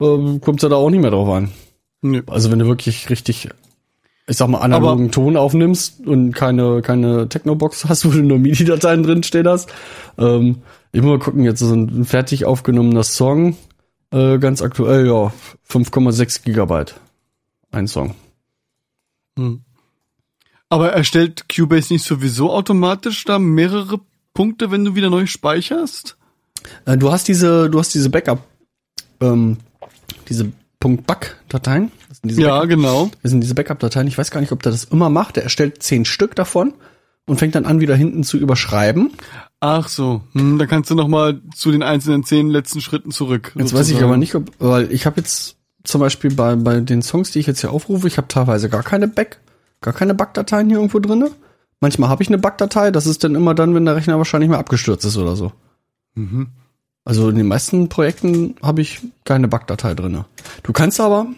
[0.00, 1.50] ähm, kommt ja da auch nicht mehr drauf an.
[2.02, 2.22] Nö.
[2.26, 3.48] Also wenn du wirklich richtig,
[4.26, 9.02] ich sag mal, analogen Ton aufnimmst und keine, keine Technobox hast, wo du nur MIDI-Dateien
[9.02, 9.72] drin stehen hast.
[10.18, 13.56] Ähm, ich muss mal gucken, jetzt so ein fertig aufgenommener Song,
[14.10, 15.32] äh, ganz aktuell, ja,
[15.68, 16.94] 5,6 Gigabyte.
[17.70, 18.14] Ein Song.
[20.68, 24.00] Aber erstellt Cubase nicht sowieso automatisch da mehrere
[24.34, 26.16] Punkte, wenn du wieder neu speicherst?
[26.84, 28.42] Äh, du hast diese, du hast diese Backup,
[29.20, 29.58] ähm,
[30.28, 30.50] diese
[30.80, 31.90] .back-Dateien.
[32.08, 33.10] Das sind diese Ja, genau.
[33.22, 34.06] Das sind diese Backup-Dateien.
[34.06, 35.36] Ich weiß gar nicht, ob der das immer macht.
[35.36, 36.74] Der erstellt zehn Stück davon
[37.26, 39.12] und fängt dann an, wieder hinten zu überschreiben.
[39.60, 43.52] Ach so, hm, da kannst du noch mal zu den einzelnen zehn letzten Schritten zurück.
[43.56, 44.04] Jetzt weiß ich sozusagen.
[44.04, 47.46] aber nicht, ob, weil ich habe jetzt zum Beispiel bei, bei den Songs, die ich
[47.46, 49.40] jetzt hier aufrufe, ich habe teilweise gar keine Back,
[49.86, 51.30] gar keine Backdateien hier irgendwo drinne.
[51.80, 54.58] Manchmal habe ich eine Backdatei, das ist dann immer dann, wenn der Rechner wahrscheinlich mal
[54.58, 55.52] abgestürzt ist oder so.
[56.14, 56.48] Mhm.
[57.04, 60.24] Also in den meisten Projekten habe ich keine Backdatei drinne.
[60.64, 61.28] Du kannst aber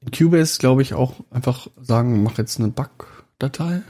[0.00, 3.82] in Cubase, glaube ich, auch einfach sagen, mach jetzt eine Backdatei.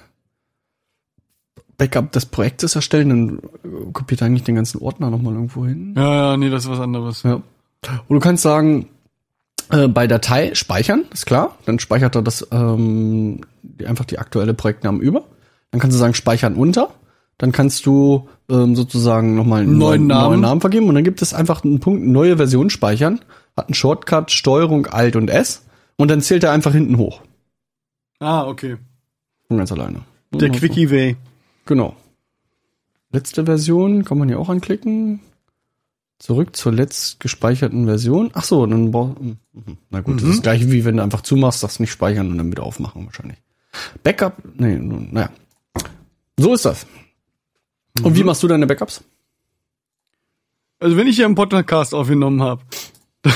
[1.79, 5.95] Backup des Projektes erstellen, dann äh, kopiert er eigentlich den ganzen Ordner nochmal irgendwo hin.
[5.97, 7.23] Ja, ja, nee, das ist was anderes.
[7.23, 7.35] Ja.
[7.35, 8.91] Und du kannst sagen,
[9.75, 11.59] äh, bei Datei speichern, ist klar.
[11.67, 15.25] Dann speichert er das ähm, die, einfach die aktuelle Projektnamen über.
[15.71, 16.91] Dann kannst du sagen, speichern unter.
[17.39, 20.31] Dann kannst du ähm, sozusagen nochmal einen Neuen neuen, Namen.
[20.31, 20.89] neuen Namen vergeben.
[20.89, 23.21] Und dann gibt es einfach einen Punkt, neue Version speichern.
[23.57, 25.65] Hat einen Shortcut, Steuerung, Alt und S.
[25.97, 27.23] Und dann zählt er einfach hinten hoch.
[28.21, 28.77] Ah, okay.
[29.49, 30.01] Von ganz alleine.
[30.33, 31.17] Der Quickie Way.
[31.67, 31.95] Genau.
[33.11, 35.21] Letzte Version kann man hier auch anklicken.
[36.25, 38.31] Zurück zur letzt gespeicherten Version.
[38.33, 39.37] Ach so, dann brauch, mhm.
[39.91, 42.39] na gut, das ist das gleiche wie wenn du einfach zumachst, das nicht speichern und
[42.39, 43.37] dann wieder aufmachen wahrscheinlich.
[44.03, 45.29] Backup, nee, nun, naja.
[46.39, 46.87] So ist das.
[48.03, 49.05] Und wie machst du deine Backups?
[50.79, 52.63] Also wenn ich hier einen Podcast aufgenommen habe,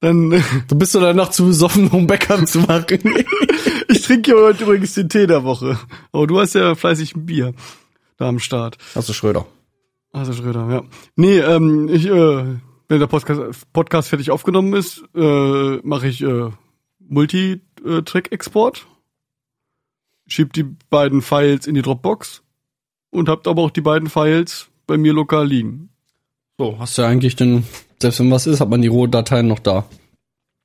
[0.00, 0.30] dann
[0.66, 3.00] Du bist doch danach zu besoffen, um Backup zu machen.
[3.88, 5.78] ich trinke ja heute übrigens den Tee der Woche.
[6.10, 7.52] Aber du hast ja fleißig ein Bier
[8.16, 8.78] da am Start.
[8.94, 9.46] Hast du Schröder.
[10.12, 10.82] Also Schröder, ja.
[11.16, 12.44] Nee, ähm, ich, äh,
[12.88, 16.50] wenn der Podcast, Podcast fertig aufgenommen ist, äh, mache ich äh,
[17.00, 18.86] Multi-Track-Export,
[20.26, 22.42] schieb die beiden Files in die Dropbox
[23.10, 25.90] und habt aber auch die beiden Files bei mir lokal liegen.
[26.58, 27.64] So, hast du eigentlich denn,
[28.00, 29.84] selbst wenn was ist, hat man die Rohdateien noch da.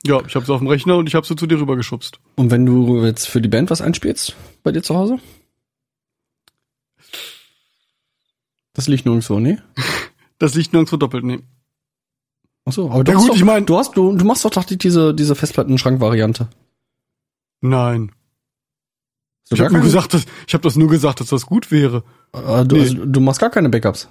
[0.05, 2.19] Ja, ich habe sie auf dem Rechner und ich habe sie zu dir rübergeschubst.
[2.35, 5.19] Und wenn du jetzt für die Band was einspielst, bei dir zu Hause?
[8.73, 9.57] Das liegt nirgendwo, nee?
[10.39, 11.39] Das liegt nirgendwo doppelt, nee.
[12.65, 14.43] Ach so, aber du Ja hast gut, doch, ich mein- du hast du, du machst
[14.43, 16.47] doch, doch die, diese diese Festplattenschrank-Variante.
[17.61, 18.11] Nein.
[19.45, 22.03] So Ich habe nur gesagt, dass, ich habe das nur gesagt, dass das gut wäre.
[22.33, 22.81] äh, du, Nee.
[22.81, 24.09] also, du machst gar keine Backups.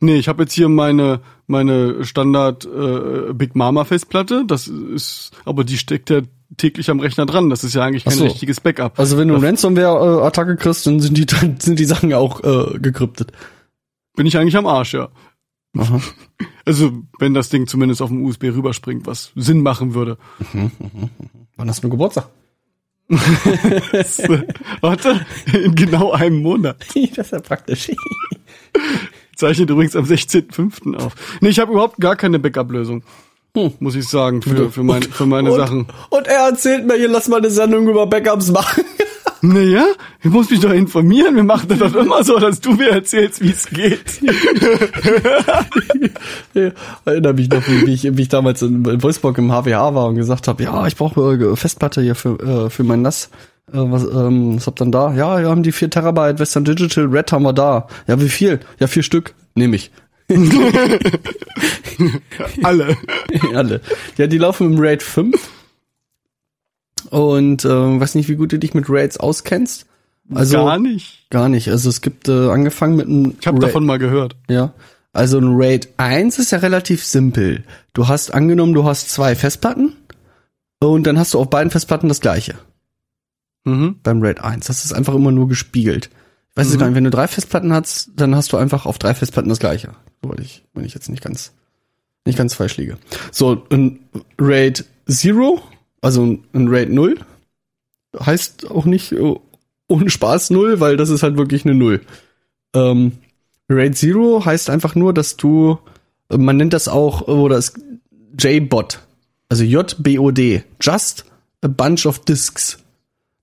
[0.00, 5.62] Nee, ich habe jetzt hier meine meine Standard äh, Big Mama Festplatte, das ist aber
[5.64, 6.22] die steckt ja
[6.56, 8.24] täglich am Rechner dran, das ist ja eigentlich kein so.
[8.24, 8.98] richtiges Backup.
[8.98, 12.78] Also wenn du eine Ransomware-Attacke kriegst, dann sind die dann sind die Sachen auch äh,
[12.78, 13.32] gekryptet.
[14.16, 15.08] Bin ich eigentlich am Arsch, ja.
[15.76, 16.00] Aha.
[16.66, 20.18] Also, wenn das Ding zumindest auf dem USB rüberspringt, was Sinn machen würde.
[21.56, 22.28] Wann hast du Geburtstag?
[24.80, 26.76] Warte, in genau einem Monat.
[26.94, 27.90] das ist ja praktisch.
[29.34, 30.96] Zeichnet übrigens am 16.05.
[30.96, 31.14] auf.
[31.40, 33.02] Nee, ich habe überhaupt gar keine Backup-Lösung.
[33.80, 35.88] Muss ich sagen, für, für, mein, für meine und, Sachen.
[36.10, 38.84] Und er erzählt mir, hier lass mal eine Sendung über Backups machen.
[39.42, 39.86] Naja,
[40.22, 41.34] ich muss mich doch informieren.
[41.34, 44.20] Wir machen das doch immer so, dass du mir erzählst, wie es geht.
[46.52, 46.70] Ja,
[47.04, 50.48] erinnere mich noch, wie ich, wie ich damals in Wolfsburg im HWA war und gesagt
[50.48, 53.30] habe, ja, ich brauche äh, Festplatte hier für, äh, für mein NAS.
[53.72, 55.14] Äh, was, ähm, was habt ihr denn da?
[55.14, 57.86] Ja, wir haben die 4 Terabyte Western Digital Red haben wir da.
[58.08, 58.58] Ja, wie viel?
[58.80, 59.34] Ja, vier Stück.
[59.54, 59.92] Nehme ich.
[62.62, 62.96] Alle.
[63.54, 63.80] Alle.
[64.16, 65.36] Ja, die laufen im RAID 5.
[67.10, 67.68] Und äh,
[68.00, 69.86] weiß nicht, wie gut du dich mit RAIDs auskennst.
[70.32, 71.28] Also Gar nicht.
[71.30, 71.68] gar nicht.
[71.68, 74.36] Also es gibt äh, angefangen mit einem Ich habe davon mal gehört.
[74.48, 74.72] Ja.
[75.12, 77.64] Also ein RAID 1 ist ja relativ simpel.
[77.94, 79.96] Du hast angenommen, du hast zwei Festplatten
[80.78, 82.54] und dann hast du auf beiden Festplatten das gleiche
[83.64, 83.96] Mhm.
[84.04, 84.66] beim RAID 1.
[84.66, 86.10] Das ist einfach immer nur gespiegelt.
[86.52, 88.98] Ich weiß es gar nicht, wenn du drei Festplatten hast, dann hast du einfach auf
[88.98, 89.90] drei Festplatten das gleiche.
[90.22, 91.52] So, weil ich, wenn ich jetzt nicht ganz,
[92.24, 92.96] nicht ganz falsch liege.
[93.32, 93.98] So, ein
[94.38, 95.58] RAID 0,
[96.00, 97.18] also ein RAID 0,
[98.18, 99.34] heißt auch nicht äh,
[99.88, 102.00] ohne Spaß 0, weil das ist halt wirklich eine 0.
[102.74, 103.12] Ähm,
[103.68, 105.78] RAID 0 heißt einfach nur, dass du,
[106.28, 107.74] man nennt das auch, oder es
[108.38, 109.00] JBOD,
[109.48, 111.24] also J-B-O-D, Just
[111.62, 112.78] a Bunch of Disks.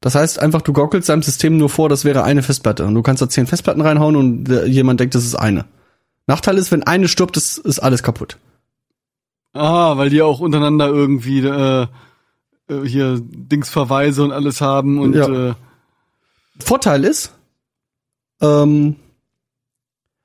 [0.02, 2.86] Das heißt einfach, du gockelst deinem System nur vor, das wäre eine Festplatte.
[2.86, 5.65] Und du kannst da zehn Festplatten reinhauen und äh, jemand denkt, das ist eine.
[6.28, 8.38] Nachteil ist, wenn eine stirbt, ist, ist alles kaputt.
[9.54, 11.88] Ah, weil die auch untereinander irgendwie äh,
[12.69, 15.49] äh, hier Dingsverweise und alles haben und Ja.
[15.49, 15.53] äh,
[16.60, 17.34] Vorteil ist,
[18.41, 18.95] ähm,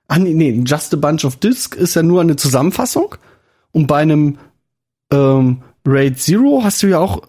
[0.08, 3.14] ah, nee, nee, Just a Bunch of Disc ist ja nur eine Zusammenfassung.
[3.72, 4.38] Und bei einem
[5.10, 7.22] ähm, Raid Zero hast du ja auch,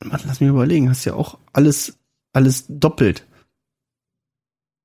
[0.00, 1.96] lass mich überlegen, hast ja auch alles,
[2.32, 3.24] alles doppelt.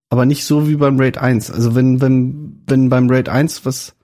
[0.10, 1.52] Aber nicht so wie beim Raid 1.
[1.52, 3.96] Also wenn, wenn, wenn beim Raid 1 was,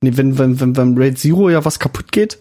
[0.00, 2.38] nee, wenn, wenn, wenn beim Raid Zero ja was kaputt geht,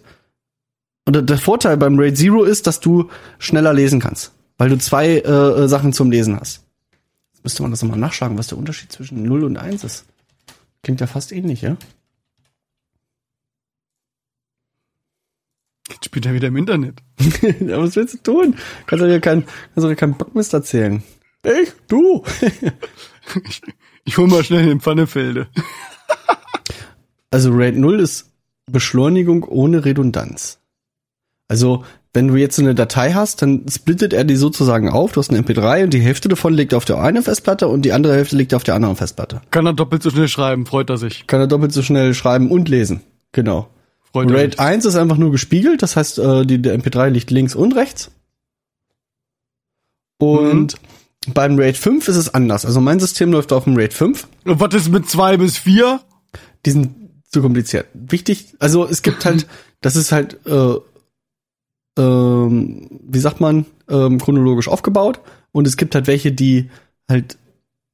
[1.08, 5.18] oder der Vorteil beim Raid Zero ist, dass du schneller lesen kannst, weil du zwei
[5.18, 6.64] äh, äh, Sachen zum Lesen hast.
[7.34, 10.06] Jetzt müsste man das nochmal nachschlagen, was der Unterschied zwischen 0 und 1 ist.
[10.82, 11.78] Klingt ja fast ähnlich, ja?
[16.04, 17.02] jetzt spielt er wieder im Internet.
[17.60, 18.56] ja, was willst du tun?
[18.86, 21.04] Kannst du dir keinen, kannst du keinen Bockmist erzählen.
[21.44, 21.72] Ich?
[21.88, 22.24] Du?
[23.48, 23.62] Ich,
[24.04, 25.48] ich hol mal schnell den Pfannefelde.
[27.32, 28.32] Also RAID 0 ist
[28.70, 30.60] Beschleunigung ohne Redundanz.
[31.54, 35.12] Also, wenn du jetzt so eine Datei hast, dann splittet er die sozusagen auf.
[35.12, 37.94] Du hast eine MP3 und die Hälfte davon liegt auf der einen Festplatte und die
[37.94, 39.42] andere Hälfte liegt auf der anderen Festplatte.
[39.52, 41.28] Kann er doppelt so schnell schreiben, freut er sich.
[41.28, 43.02] Kann er doppelt so schnell schreiben und lesen.
[43.34, 43.68] Genau.
[44.12, 44.60] Freut RAID sich.
[44.60, 48.10] 1 ist einfach nur gespiegelt, das heißt, äh, die, der MP3 liegt links und rechts.
[50.18, 50.74] Und
[51.36, 52.66] beim RAID 5 ist es anders.
[52.66, 54.28] Also mein System läuft auf dem RAID 5.
[54.46, 56.02] Und was ist mit zwei bis vier?
[56.66, 56.96] Die sind
[57.30, 57.86] zu kompliziert.
[57.94, 59.46] Wichtig, also es gibt halt,
[59.82, 60.78] das ist halt, äh,
[61.98, 65.20] ähm, wie sagt man, ähm, chronologisch aufgebaut.
[65.52, 66.70] Und es gibt halt welche, die
[67.10, 67.38] halt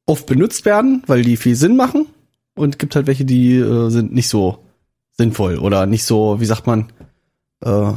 [0.05, 2.07] oft benutzt werden, weil die viel Sinn machen.
[2.55, 4.59] Und es gibt halt welche, die äh, sind nicht so
[5.17, 6.91] sinnvoll oder nicht so, wie sagt man,
[7.61, 7.93] äh,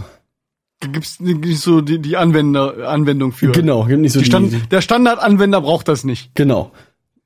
[0.80, 3.52] Gibt's nicht so die, die Anwender, Anwendung für.
[3.52, 6.34] genau, gibt nicht so Die die, Stand, der Standardanwender braucht das nicht.
[6.34, 6.72] genau.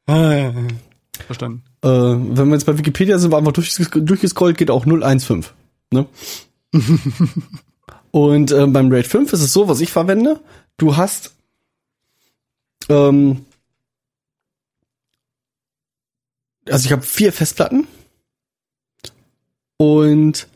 [0.06, 0.52] Ah, ja, ja.
[1.26, 1.62] Verstanden.
[1.82, 5.46] Äh, wenn wir jetzt bei Wikipedia sind, wir einfach durch, durchgescrollt, geht auch 015.
[5.90, 6.06] Ne?
[8.16, 10.40] Und äh, beim RAID 5 ist es so, was ich verwende.
[10.78, 11.34] Du hast
[12.88, 13.44] ähm,
[16.70, 17.86] also ich habe vier Festplatten
[19.76, 20.48] und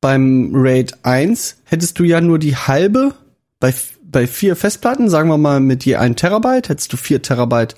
[0.00, 3.16] beim RAID 1 hättest du ja nur die halbe
[3.58, 7.74] bei, bei vier Festplatten, sagen wir mal mit je ein Terabyte, hättest du vier Terabyte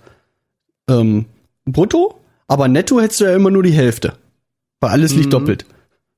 [0.91, 1.25] ähm,
[1.65, 4.19] brutto, aber netto hättest du ja immer nur die Hälfte.
[4.81, 5.31] Weil alles liegt Mhm.
[5.31, 5.65] doppelt.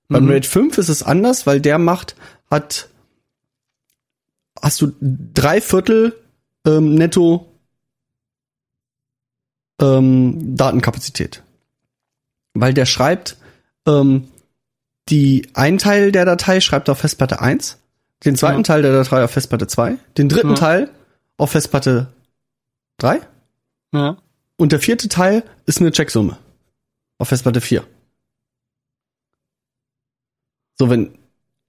[0.09, 0.31] Beim Mhm.
[0.31, 2.17] RAID 5 ist es anders, weil der macht,
[2.51, 2.89] hat,
[4.61, 6.15] hast du drei Viertel
[6.67, 7.47] ähm, netto
[9.81, 11.43] ähm, Datenkapazität.
[12.55, 13.37] Weil der schreibt,
[13.87, 14.29] ähm,
[15.09, 17.79] die ein Teil der Datei schreibt auf Festplatte 1,
[18.25, 18.63] den zweiten Ja.
[18.65, 20.55] Teil der Datei auf Festplatte 2, den dritten Ja.
[20.55, 20.91] Teil
[21.37, 22.13] auf Festplatte
[22.99, 23.21] 3
[23.95, 24.19] Ja.
[24.57, 26.37] und der vierte Teil ist eine Checksumme
[27.19, 27.87] auf Festplatte 4.
[30.79, 31.18] So, wenn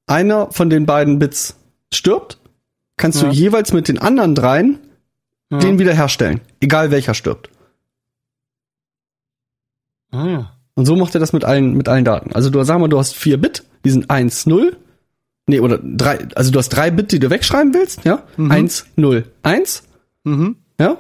[0.09, 1.55] einer von den beiden Bits
[1.93, 2.37] stirbt,
[2.97, 3.29] kannst Ja.
[3.29, 4.79] du jeweils mit den anderen dreien
[5.51, 5.59] ja.
[5.59, 7.49] den wiederherstellen, egal welcher stirbt.
[10.11, 10.51] ah, ja.
[10.75, 12.31] Und so macht er das mit allen, mit allen Daten.
[12.33, 14.77] Also du sag mal, du hast vier Bit, die sind 1, 0.
[15.47, 18.23] Nee, oder drei, also du hast drei Bit, die du wegschreiben willst, ja?
[18.37, 18.51] Mhm.
[18.51, 19.83] 1, 0, 1,
[20.23, 20.55] Mhm.
[20.79, 20.97] ja?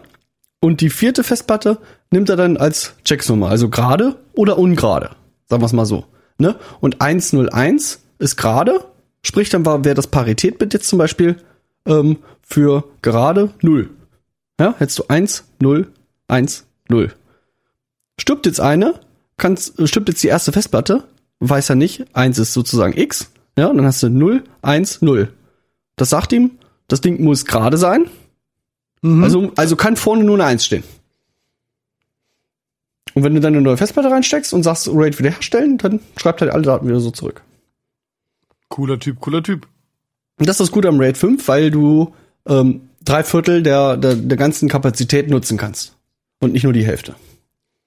[0.59, 1.77] Und die vierte Festplatte
[2.11, 5.11] nimmt er dann als Checksumme, also gerade oder ungerade.
[5.47, 6.05] Sagen wir es mal so.
[6.37, 6.55] Ne?
[6.81, 8.83] Und 101 ist gerade,
[9.23, 11.37] sprich dann wäre das Parität-Bit jetzt zum Beispiel
[11.85, 13.89] ähm, für gerade 0.
[14.59, 15.87] Ja, hättest du 1, 0,
[16.27, 17.13] 1, 0.
[18.19, 18.99] Stirbt jetzt eine,
[19.37, 21.03] kannst, stirbt jetzt die erste Festplatte,
[21.39, 25.31] weiß er nicht, 1 ist sozusagen X, ja, und dann hast du 0, 1, 0.
[25.95, 26.51] Das sagt ihm,
[26.87, 28.05] das Ding muss gerade sein,
[29.01, 29.23] Mhm.
[29.23, 30.83] also, also kann vorne nur eine 1 stehen.
[33.13, 36.51] Und wenn du dann eine neue Festplatte reinsteckst und sagst, RAID wiederherstellen, dann schreibt halt
[36.51, 37.41] alle Daten wieder so zurück.
[38.69, 39.67] Cooler Typ, cooler Typ.
[40.37, 42.13] Und das ist das Gute am RAID 5, weil du
[42.47, 45.97] ähm, drei Viertel der, der, der ganzen Kapazität nutzen kannst.
[46.39, 47.15] Und nicht nur die Hälfte.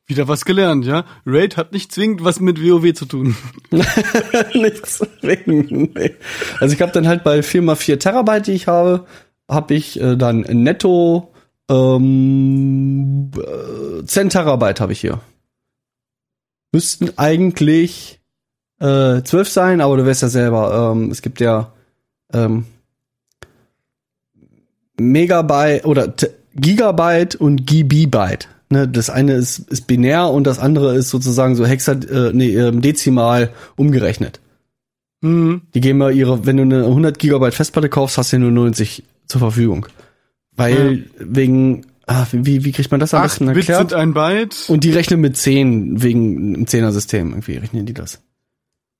[0.06, 1.04] Wieder was gelernt, ja?
[1.24, 3.36] Raid hat nicht zwingend was mit WoW zu tun.
[4.54, 5.92] Nichts wegen.
[5.94, 6.16] Nee.
[6.60, 9.06] Also ich habe dann halt bei 4x4 Terabyte, die ich habe,
[9.48, 11.32] habe ich äh, dann netto
[11.70, 15.20] ähm, äh, 10 Terabyte habe ich hier.
[16.72, 18.20] Müssten eigentlich
[18.82, 21.72] äh, 12 sein, aber du weißt ja selber, ähm, es gibt ja
[22.32, 22.64] ähm,
[24.98, 28.46] Megabyte oder T Gigabyte und Gibibyte.
[28.68, 32.54] Ne, das eine ist, ist binär und das andere ist sozusagen so hexa, äh, nee,
[32.54, 34.40] ähm, dezimal umgerechnet.
[35.22, 35.62] Mhm.
[35.74, 39.04] Die geben ja ihre, wenn du eine 100 Gigabyte Festplatte kaufst, hast du nur 90
[39.26, 39.86] zur Verfügung.
[40.54, 43.90] Weil wegen, ah, wie, wie kriegt man das am Acht besten Bit erklärt?
[43.90, 44.68] sind ein Byte.
[44.68, 47.30] Und die rechnen mit 10 wegen einem 10er System.
[47.30, 48.20] Irgendwie rechnen die das.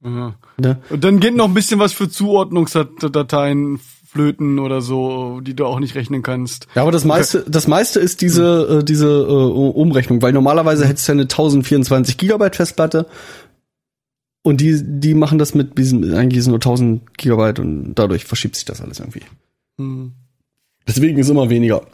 [0.05, 0.35] Ja.
[0.59, 0.83] Ne?
[0.91, 5.81] Und dann geht noch ein bisschen was für Zuordnungsdateien flöten oder so, die du auch
[5.81, 6.67] nicht rechnen kannst.
[6.75, 11.09] Ja, aber das meiste, das meiste ist diese, äh, diese äh, Umrechnung, weil normalerweise hättest
[11.09, 13.07] du ja eine 1024 Gigabyte Festplatte
[14.43, 18.57] und die, die machen das mit diesen, eigentlich ist nur 1000 Gigabyte und dadurch verschiebt
[18.57, 19.23] sich das alles irgendwie.
[19.79, 20.13] Hm.
[20.87, 21.87] Deswegen ist immer weniger,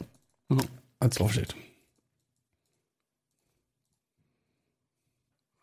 [0.49, 0.57] Ja.
[0.99, 1.55] als draufsteht.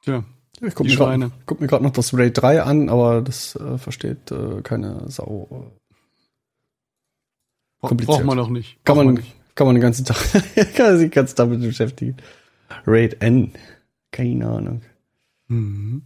[0.02, 0.24] Tja,
[0.60, 1.30] Ich guck mir, Schweine.
[1.44, 5.70] guck mir gerade noch das RAID 3 an, aber das äh, versteht äh, keine Sau.
[7.80, 8.16] bra- Kompliziert.
[8.18, 8.78] braucht man doch nicht.
[8.84, 9.34] Kann Braucht man, nicht.
[9.54, 10.16] kann man den ganzen Tag,
[10.74, 12.16] kann sich den ganzen Tag mit beschäftigen.
[12.86, 13.52] RAID N.
[14.12, 14.82] Keine Ahnung.
[15.48, 16.02] Mhm.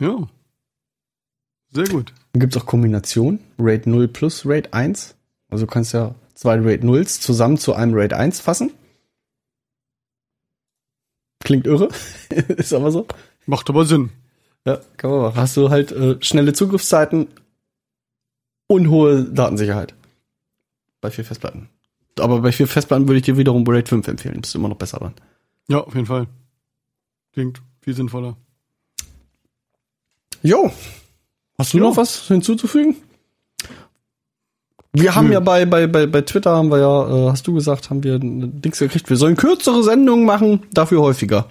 [0.00, 0.28] Ja.
[1.72, 2.14] Sehr gut.
[2.32, 3.40] Dann gibt's auch Kombinationen.
[3.58, 5.16] RAID 0 plus RAID 1.
[5.50, 8.70] Also du kannst ja zwei RAID 0s zusammen zu einem RAID 1 fassen.
[11.48, 11.88] Klingt irre.
[12.58, 13.06] Ist aber so.
[13.46, 14.10] Macht aber Sinn.
[14.66, 15.36] Ja, kann man machen.
[15.36, 17.26] Hast du halt äh, schnelle Zugriffszeiten
[18.66, 19.94] und hohe Datensicherheit.
[21.00, 21.70] Bei vier Festplatten.
[22.20, 24.42] Aber bei vier Festplatten würde ich dir wiederum RAID 5 empfehlen.
[24.42, 25.14] Bist du immer noch besser dran.
[25.68, 26.26] Ja, auf jeden Fall.
[27.32, 28.36] Klingt viel sinnvoller.
[30.42, 30.70] Jo.
[31.56, 31.84] Hast du Jo.
[31.88, 32.94] noch was hinzuzufügen?
[35.00, 35.34] Wir haben Nö.
[35.34, 38.14] ja bei, bei, bei, bei Twitter haben wir ja, äh, hast du gesagt, haben wir
[38.16, 39.08] ein Dings gekriegt.
[39.08, 41.46] Wir sollen kürzere Sendungen machen, dafür häufiger.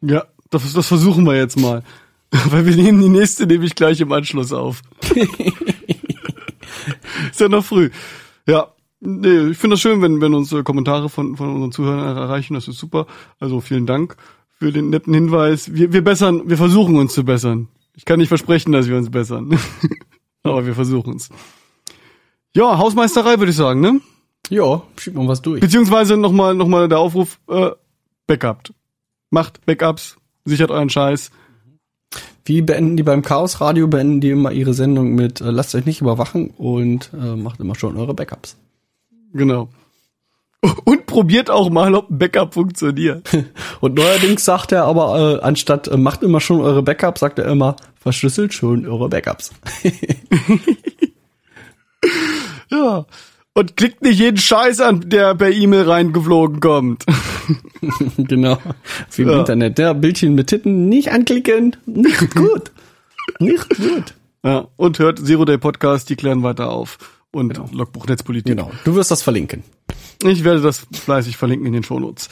[0.00, 1.82] Ja, das, das versuchen wir jetzt mal.
[2.50, 4.82] Weil wir nehmen die nächste nämlich gleich im Anschluss auf.
[7.30, 7.90] Ist ja noch früh.
[8.46, 8.68] Ja,
[9.00, 12.54] nee, ich finde das schön, wenn, wenn uns äh, Kommentare von, von unseren Zuhörern erreichen.
[12.54, 13.06] Das ist super.
[13.38, 14.16] Also vielen Dank
[14.58, 15.74] für den netten Hinweis.
[15.74, 17.68] Wir, wir bessern, wir versuchen uns zu bessern.
[17.94, 19.58] Ich kann nicht versprechen, dass wir uns bessern.
[20.42, 21.28] Aber wir versuchen es.
[22.54, 24.00] Ja, Hausmeisterei würde ich sagen, ne?
[24.48, 25.60] Ja, schieb mal was durch.
[25.60, 27.70] Beziehungsweise nochmal noch mal der Aufruf, äh,
[28.26, 28.72] Backupt.
[29.30, 31.30] Macht Backups, sichert euren Scheiß.
[32.44, 33.86] Wie beenden die beim Chaos Radio?
[33.86, 37.76] Beenden die immer ihre Sendung mit äh, Lasst euch nicht überwachen und äh, macht immer
[37.76, 38.56] schon eure Backups.
[39.32, 39.68] Genau.
[40.84, 43.30] Und probiert auch mal, ob ein Backup funktioniert.
[43.80, 47.46] Und neuerdings sagt er aber, äh, anstatt äh, macht immer schon eure Backups, sagt er
[47.46, 49.52] immer, verschlüsselt schon eure Backups.
[52.70, 53.04] Ja.
[53.52, 57.04] Und klickt nicht jeden Scheiß an, der per E-Mail reingeflogen kommt.
[58.16, 58.58] genau.
[59.16, 59.40] Wie im Ja.
[59.40, 59.76] Internet.
[59.76, 61.76] Der Bildchen mit Titten nicht anklicken.
[61.84, 62.70] Nicht gut.
[63.40, 64.14] nicht gut.
[64.44, 64.68] Ja.
[64.76, 66.98] Und hört Zero Day Podcast, die klären weiter auf.
[67.32, 68.56] Und Logbuch Netzpolitik.
[68.56, 68.70] Genau.
[68.84, 69.64] Du wirst das verlinken.
[70.22, 72.28] Ich werde das fleißig verlinken in den Shownotes.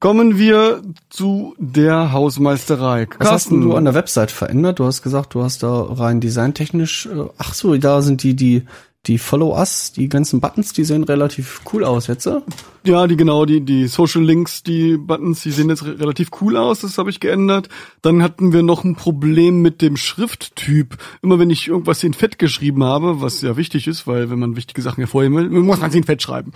[0.00, 3.08] Kommen wir zu der Hausmeisterei.
[3.18, 4.78] Was hast denn du an der Website verändert?
[4.78, 8.62] Du hast gesagt, du hast da rein designtechnisch, äh, ach so, da sind die, die,
[9.06, 12.26] die Follow Us, die ganzen Buttons, die sehen relativ cool aus jetzt.
[12.26, 12.40] äh?
[12.84, 16.56] Ja, die genau, die, die Social Links, die Buttons, die sehen jetzt re relativ cool
[16.56, 17.68] aus, das habe ich geändert.
[18.02, 20.98] Dann hatten wir noch ein Problem mit dem Schrifttyp.
[21.22, 24.56] Immer wenn ich irgendwas in Fett geschrieben habe, was ja wichtig ist, weil wenn man
[24.56, 26.52] wichtige Sachen hervorheben will, muss man sie in Fett schreiben.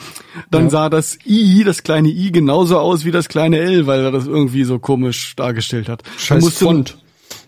[0.51, 0.71] Dann Ja.
[0.71, 4.27] sah das I, das kleine I, genauso aus wie das kleine L, weil er das
[4.27, 6.03] irgendwie so komisch dargestellt hat.
[6.19, 6.99] Scheiß Font.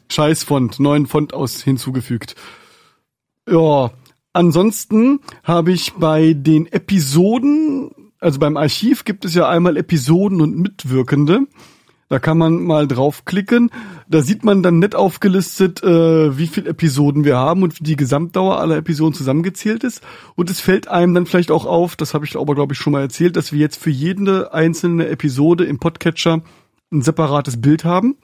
[0.09, 2.37] Scheiß Font, neuen Font aus hinzugefügt.
[3.51, 3.91] Ja,
[4.35, 10.59] ansonsten habe ich bei den Episoden, also beim Archiv gibt es ja einmal Episoden und
[10.59, 11.47] Mitwirkende.
[12.11, 13.71] Da kann man mal draufklicken.
[14.09, 17.97] Da sieht man dann nett aufgelistet, äh, wie viele Episoden wir haben und wie die
[17.97, 20.03] Gesamtdauer aller Episoden zusammengezählt ist.
[20.35, 22.93] Und es fällt einem dann vielleicht auch auf, das habe ich aber, glaube ich, schon
[22.93, 26.43] mal erzählt, dass wir jetzt für jede einzelne Episode im Podcatcher
[26.93, 28.17] ein separates Bild haben.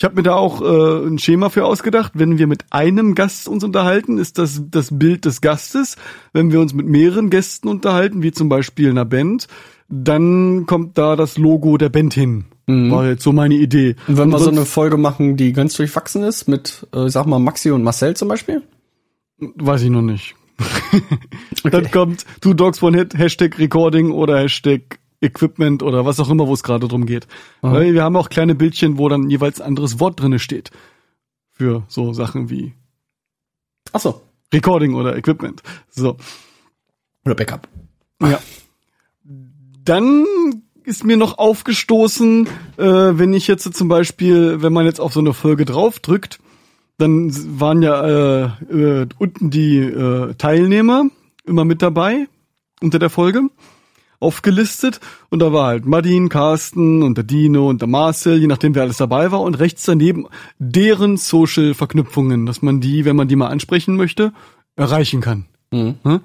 [0.00, 2.12] Ich habe mir da auch äh, ein Schema für ausgedacht.
[2.14, 5.96] Wenn wir mit einem Gast uns unterhalten, ist das das Bild des Gastes.
[6.32, 9.46] Wenn wir uns mit mehreren Gästen unterhalten, wie zum Beispiel einer Band,
[9.90, 12.46] dann kommt da das Logo der Band hin.
[12.66, 13.96] War jetzt so meine Idee.
[14.08, 17.38] Und wenn wir so eine Folge machen, die ganz durchwachsen ist, mit, äh, sag mal,
[17.38, 18.62] Maxi und Marcel zum Beispiel?
[19.38, 20.34] Weiß ich noch nicht.
[21.64, 26.46] Dann kommt Two Dogs One Hit, Hashtag Recording oder Hashtag Equipment oder was auch immer,
[26.46, 27.26] wo es gerade drum geht.
[27.60, 30.70] Weil wir haben auch kleine Bildchen, wo dann jeweils ein anderes Wort drinne steht.
[31.50, 32.74] Für so Sachen wie
[33.92, 34.22] Ach so.
[34.52, 35.62] Recording oder Equipment.
[35.90, 36.16] So.
[37.24, 37.68] Oder Backup.
[38.22, 38.40] Ja.
[39.84, 40.26] Dann
[40.84, 42.46] ist mir noch aufgestoßen,
[42.76, 46.40] äh, wenn ich jetzt zum Beispiel, wenn man jetzt auf so eine Folge draufdrückt,
[46.98, 51.04] dann waren ja äh, äh, unten die äh, Teilnehmer
[51.44, 52.28] immer mit dabei
[52.82, 53.48] unter der Folge
[54.20, 55.00] aufgelistet
[55.30, 58.82] und da war halt Madin, Carsten und der Dino und der Marcel, je nachdem wer
[58.82, 60.26] alles dabei war und rechts daneben
[60.58, 64.32] deren Social Verknüpfungen, dass man die, wenn man die mal ansprechen möchte,
[64.76, 65.46] erreichen kann.
[65.70, 65.96] Mhm.
[66.04, 66.20] Ne?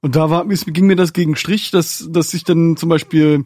[0.00, 3.44] Und da war, ging mir das gegen Strich, dass, dass ich dann zum Beispiel,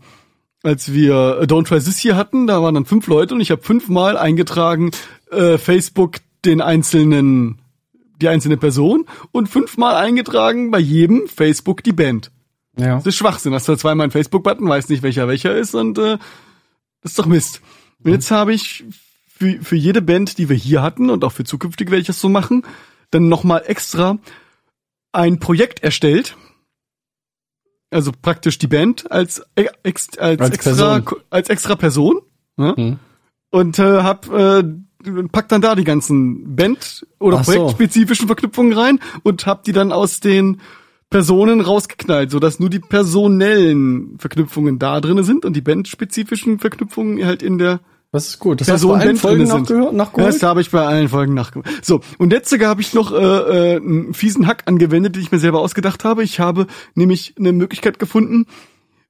[0.62, 3.62] als wir Don't Try This hier hatten, da waren dann fünf Leute und ich habe
[3.62, 4.90] fünfmal eingetragen,
[5.30, 7.60] äh, Facebook den einzelnen,
[8.20, 12.30] die einzelne Person und fünfmal eingetragen bei jedem Facebook die Band.
[12.80, 12.96] Ja.
[12.96, 13.54] Das ist Schwachsinn.
[13.54, 16.18] Hast du zweimal einen Facebook-Button, weiß nicht welcher welcher ist und äh,
[17.02, 17.60] das ist doch Mist.
[18.02, 18.84] Und jetzt habe ich
[19.26, 22.20] für, für jede Band, die wir hier hatten und auch für zukünftig werde ich das
[22.20, 22.64] so machen,
[23.10, 24.18] dann nochmal extra
[25.12, 26.36] ein Projekt erstellt.
[27.90, 31.20] Also praktisch die Band als, ex, als, Als extra Person.
[31.30, 32.20] als extra Person.
[32.56, 32.74] Ne?
[32.76, 32.98] Hm.
[33.50, 34.62] Und äh, hab äh,
[35.32, 37.52] pack dann da die ganzen Band oder Ach so.
[37.52, 40.60] projektspezifischen Verknüpfungen rein und hab die dann aus den
[41.10, 47.42] Personen rausgeknallt, sodass nur die personellen Verknüpfungen da drinne sind und die bandspezifischen Verknüpfungen halt
[47.42, 47.80] in der
[48.12, 48.60] Das ist gut.
[48.60, 50.34] Das Person hast du allen Folgen nachgehört, nachgeholt?
[50.34, 51.66] Das habe ich bei allen Folgen nachgeholt.
[51.82, 55.40] So, und sogar habe ich noch äh, äh, einen fiesen Hack angewendet, den ich mir
[55.40, 56.22] selber ausgedacht habe.
[56.22, 58.46] Ich habe nämlich eine Möglichkeit gefunden,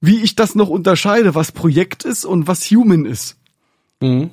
[0.00, 3.36] wie ich das noch unterscheide, was Projekt ist und was Human ist.
[4.00, 4.30] Mhm.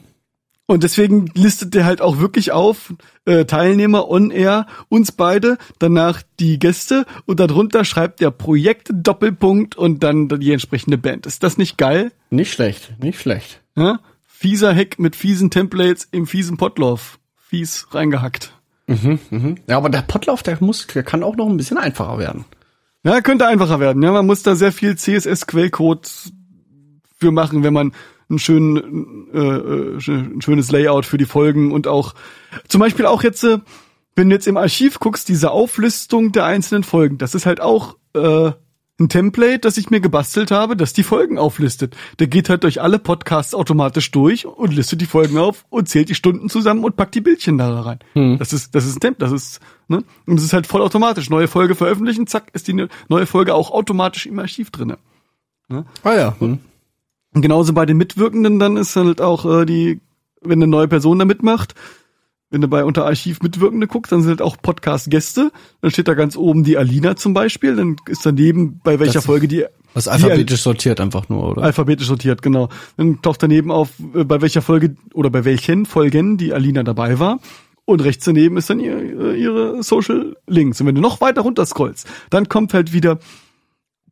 [0.68, 2.94] Und deswegen listet der halt auch wirklich auf,
[3.26, 9.76] äh, Teilnehmer on air, uns beide, danach die Gäste und darunter schreibt der Projekt Doppelpunkt
[9.76, 11.26] und dann die entsprechende Band.
[11.26, 12.12] Ist das nicht geil?
[12.30, 13.62] Nicht schlecht, nicht schlecht.
[13.78, 14.02] Ja?
[14.26, 17.18] Fieser Hack mit fiesen Templates im fiesen Potlauf.
[17.38, 18.54] Fies reingehackt.
[19.68, 22.46] Ja, aber der Potlauf, der muss, der kann auch noch ein bisschen einfacher werden.
[23.04, 24.04] Ja, könnte einfacher werden.
[24.04, 26.10] Ja, man muss da sehr viel CSS-Quellcode
[27.20, 27.94] für machen, wenn man
[28.30, 32.14] einen schönen, äh, äh, ein schönes Layout für die Folgen und auch
[32.68, 33.60] zum Beispiel auch jetzt, äh,
[34.16, 37.98] wenn du jetzt im Archiv guckst, diese Auflistung der einzelnen Folgen, das ist halt auch
[38.14, 38.52] äh,
[39.00, 41.96] ein Template, das ich mir gebastelt habe, das die Folgen auflistet.
[42.18, 46.10] Der geht halt durch alle Podcasts automatisch durch und listet die Folgen auf und zählt
[46.10, 48.00] die Stunden zusammen und packt die Bildchen da rein.
[48.40, 50.04] Das ist, das ist ein Template, das ist, ne?
[50.26, 51.30] Und das ist halt voll automatisch.
[51.30, 54.98] Neue Folge veröffentlichen, zack, ist die ne- neue Folge auch automatisch im Archiv drinne.
[55.70, 56.36] Ah ja.
[56.40, 56.58] Hm.
[57.38, 60.00] Und genauso bei den Mitwirkenden dann ist halt auch äh, die,
[60.42, 61.76] wenn eine neue Person da mitmacht,
[62.50, 65.52] wenn du bei unter Archiv Mitwirkende guckst, dann sind halt auch Podcast-Gäste.
[65.82, 67.76] Dann steht da ganz oben die Alina zum Beispiel.
[67.76, 71.62] Dann ist daneben bei welcher Das- Folge die Was die alphabetisch sortiert einfach nur, oder?
[71.62, 72.70] alphabetisch sortiert, genau.
[72.98, 77.20] Dann taucht daneben auf, äh, bei welcher Folge oder bei welchen Folgen die Alina dabei
[77.20, 77.38] war.
[77.86, 80.82] Und rechts daneben ist dann ihr, äh, ihre Social Links.
[80.82, 83.20] Und wenn du noch weiter runter scrollst, dann kommt halt wieder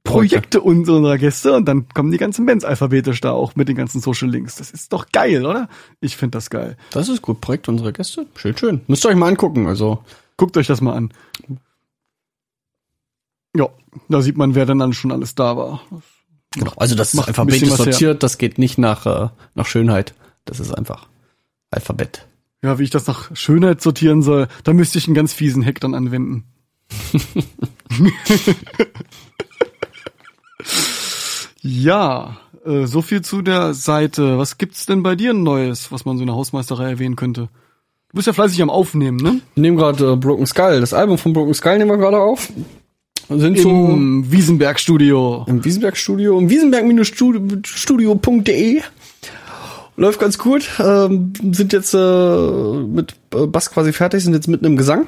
[0.06, 4.00] Projekte unserer Gäste und dann kommen die ganzen Bands alphabetisch da auch mit den ganzen
[4.00, 4.56] Social Links.
[4.56, 5.68] Das ist doch geil, oder?
[6.00, 6.78] Ich finde das geil.
[6.92, 7.42] Das ist gut.
[7.42, 8.26] Projekt unserer Gäste.
[8.36, 8.82] Schön, schön.
[8.88, 9.68] Müsst ihr euch mal angucken.
[9.68, 10.04] Also,
[10.38, 11.14] Guckt euch das mal an.
[13.56, 13.70] Ja,
[14.10, 15.82] da sieht man, wer dann, dann schon alles da war.
[16.52, 16.74] genau.
[16.76, 17.94] Also das ist ein alphabetisch bisschen was her.
[17.94, 18.24] sortiert.
[18.24, 20.14] Das geht nicht nach, äh, nach Schönheit.
[20.44, 21.08] Das ist einfach
[21.72, 22.28] Alphabet.
[22.62, 25.80] Ja, wie ich das nach Schönheit sortieren soll, da müsste ich einen ganz fiesen Hack
[25.80, 26.44] dann anwenden.
[31.66, 34.38] ja, äh, so viel zu der Seite.
[34.38, 37.50] Was gibt's denn bei dir Neues, was man so in der Hausmeisterei erwähnen könnte?
[38.10, 39.42] Du bist ja fleißig am Aufnehmen, ne?
[39.56, 40.80] Wir nehmen gerade äh, Broken Skull.
[40.80, 42.52] Das Album von Broken Skull nehmen wir gerade auf.
[43.28, 45.46] Und sind Im Wiesenberg-Studio.
[45.48, 48.82] im Wiesenberg-Studio, im Wiesenberg-studio.de.
[49.98, 50.70] Läuft ganz gut.
[50.78, 55.08] Ähm, sind jetzt äh, mit äh, Bass quasi fertig, sind jetzt mitten im Gesang.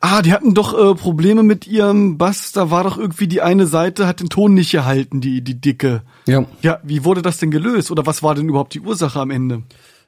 [0.00, 2.52] Ah, die hatten doch äh, Probleme mit ihrem Bass.
[2.52, 6.02] Da war doch irgendwie die eine Seite, hat den Ton nicht gehalten, die, die dicke.
[6.26, 6.44] Ja.
[6.62, 7.90] Ja, wie wurde das denn gelöst?
[7.90, 9.62] Oder was war denn überhaupt die Ursache am Ende?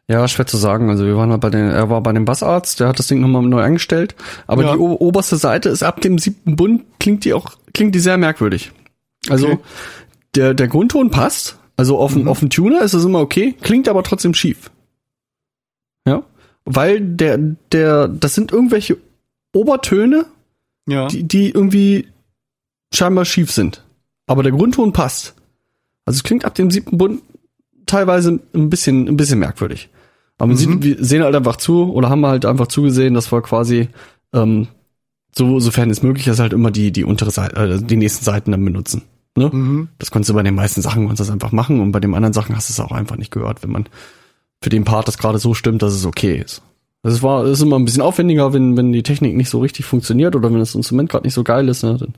[0.09, 0.91] Ja, schwer zu sagen.
[0.91, 3.20] Also wir waren halt bei den, er war bei dem Bassarzt, der hat das Ding
[3.20, 4.16] nochmal neu eingestellt.
[4.47, 4.72] Aber Ja.
[4.72, 8.72] die oberste Seite ist ab dem siebten Bund, klingt die auch, klingt die sehr merkwürdig.
[9.28, 9.59] Also Okay.
[10.34, 11.59] der, der Grundton passt.
[11.76, 14.70] Also auf, dem auf dem Tuner ist es immer okay, klingt aber trotzdem schief.
[16.07, 16.24] Ja.
[16.64, 17.39] Weil der,
[17.70, 18.97] der, das sind irgendwelche
[19.55, 20.27] Obertöne,
[20.87, 21.09] Ja.
[21.09, 22.09] die, die irgendwie
[22.93, 23.85] scheinbar schief sind.
[24.27, 25.35] Aber der Grundton passt.
[26.05, 27.23] Also es klingt ab dem siebten Bund
[27.87, 29.89] teilweise ein bisschen, ein bisschen merkwürdig.
[30.39, 33.89] Aber sieht, wir sehen halt einfach zu oder haben halt einfach zugesehen, dass wir quasi
[34.33, 34.69] ähm,
[35.37, 38.53] so, sofern es möglich ist, halt immer die, die untere Seite, äh, die nächsten Seiten
[38.53, 39.03] dann benutzen.
[39.37, 39.51] Ne?
[39.53, 39.89] Mhm.
[39.99, 42.33] Das konntest du bei den meisten Sachen konntest das einfach machen und bei den anderen
[42.33, 43.89] Sachen hast du es auch einfach nicht gehört, wenn man
[44.63, 46.63] für den Part das gerade so stimmt, dass es okay ist.
[47.03, 49.87] Das war, das ist immer ein bisschen aufwendiger, wenn, wenn die Technik nicht so richtig
[49.87, 52.15] funktioniert oder wenn das Instrument gerade nicht so geil ist, ne, dann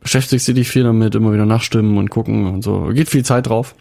[0.00, 2.88] beschäftigst du dich viel damit, immer wieder nachstimmen und gucken und so.
[2.92, 3.74] Geht viel Zeit drauf.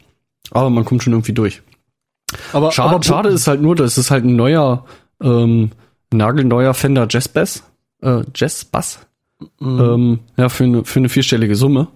[0.51, 1.61] Aber man kommt schon irgendwie durch.
[2.53, 4.85] Aber, Schade, aber schade ist halt nur, dass es halt ein neuer,
[5.21, 5.71] ähm,
[6.13, 7.63] nagelneuer Fender Jazz Bass,
[8.01, 8.99] äh, Jazz Bass,
[9.59, 11.87] ähm, ja, für eine, für eine vierstellige Summe.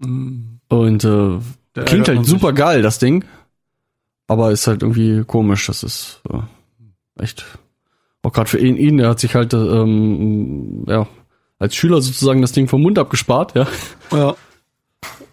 [0.00, 1.38] Und äh,
[1.84, 3.24] klingt halt super geil, das Ding.
[4.26, 5.66] Aber ist halt irgendwie komisch.
[5.66, 6.38] Das ist äh,
[7.20, 7.44] echt.
[8.22, 11.06] Auch gerade für ihn, ihn, der hat sich halt ähm, ja
[11.58, 13.66] als Schüler sozusagen das Ding vom Mund abgespart, ja.
[14.12, 14.34] Ja.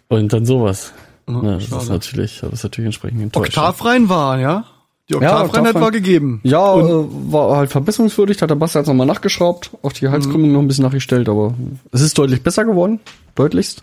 [0.08, 0.94] Und dann sowas.
[1.28, 3.58] Ja, Ja, das ist natürlich, das ist natürlich entsprechend enttäuschend.
[3.58, 4.66] Oktavrein war, ja?
[5.10, 6.40] Die Oktavreinheit Oktavrein- war gegeben.
[6.44, 10.52] Ja, Und- äh, war halt verbesserungswürdig, hat der Basti jetzt nochmal nachgeschraubt, auch die Halskrümmung
[10.52, 11.54] noch ein bisschen nachgestellt, aber
[11.92, 13.00] es ist deutlich besser geworden,
[13.36, 13.82] deutlichst.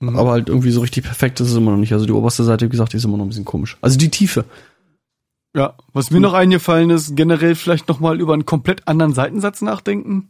[0.00, 1.92] Aber halt irgendwie so richtig perfekt ist es immer noch nicht.
[1.92, 3.78] Also die oberste Seite, wie gesagt, die ist immer noch ein bisschen komisch.
[3.80, 4.44] Also die Tiefe.
[5.56, 9.62] Ja, was mir noch eingefallen ist, generell vielleicht noch mal über einen komplett anderen Seitensatz
[9.62, 10.28] nachdenken.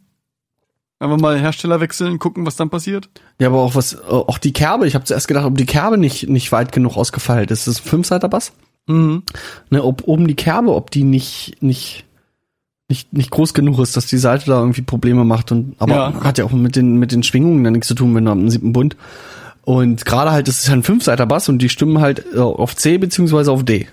[0.99, 3.09] Einfach mal Hersteller wechseln, gucken, was dann passiert.
[3.39, 5.97] Ja, aber auch was, äh, auch die Kerbe, ich habe zuerst gedacht, ob die Kerbe
[5.97, 7.67] nicht, nicht weit genug ausgefeilt ist.
[7.67, 8.53] Das ist ein Fünfseiter-Bass.
[8.87, 9.23] Mhm.
[9.71, 12.05] Ne, ob oben die Kerbe, ob die nicht, nicht,
[12.87, 16.23] nicht, nicht groß genug ist, dass die Seite da irgendwie Probleme macht und, aber Ja.
[16.23, 18.49] hat ja auch mit den, mit den Schwingungen dann nichts zu tun, wenn du am
[18.49, 18.95] siebten Bund.
[19.63, 22.99] Und gerade halt, das ist ja ein Fünfseiter-Bass und die stimmen halt äh, auf C
[22.99, 23.87] beziehungsweise auf D.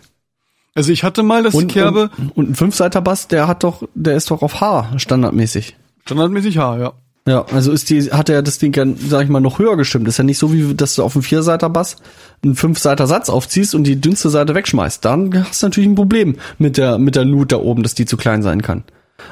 [0.74, 4.16] Also ich hatte mal das Und, Kerbe, und, und ein Fünfseiter-Bass, der hat doch, der
[4.16, 5.76] ist doch auf H standardmäßig.
[6.06, 6.92] standardmäßig H, ja.
[7.26, 10.08] Ja, also ist die, hat er das Ding ja, sag ich mal, noch höher gestimmt.
[10.08, 11.96] ist ja nicht so, wie dass du auf einem Vierseiter-Bass
[12.42, 15.04] einen Fünfseiter-Satz aufziehst und die dünnste Seite wegschmeißt.
[15.04, 18.06] Dann hast du natürlich ein Problem mit der, mit der Nut da oben, dass die
[18.06, 18.82] zu klein sein kann.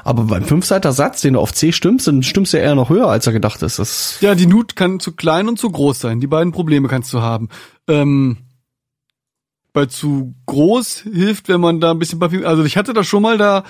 [0.05, 3.09] Aber beim Fünfseiter-Satz, den du auf C stimmst, dann stimmst du ja eher noch höher,
[3.09, 3.81] als er gedacht ist.
[3.81, 6.21] Das, Ja, die Nut kann zu klein und zu groß sein.
[6.21, 7.49] Die beiden Probleme kannst du haben.
[7.89, 8.37] Ähm,
[9.73, 13.23] bei zu groß hilft, wenn man da ein bisschen Papier, also ich hatte das schon
[13.23, 13.65] mal, da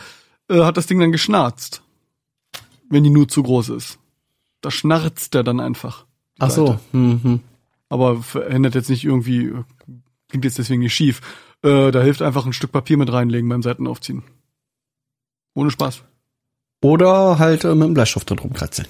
[0.49, 1.83] äh, hat das Ding dann geschnarzt.
[2.89, 3.99] Wenn die Nut zu groß ist.
[4.61, 6.07] Da schnarzt der dann einfach.
[6.39, 6.81] ach so.
[6.93, 7.41] Mhm.
[7.89, 9.65] aber verändert jetzt nicht irgendwie, äh,
[10.29, 11.21] klingt jetzt deswegen nicht schief.
[11.63, 14.23] Äh, da hilft einfach ein Stück Papier mit reinlegen beim Seitenaufziehen.
[15.55, 16.03] Ohne Spaß.
[16.83, 18.89] Oder halt äh, mit dem Bleistift drin rumkratzeln.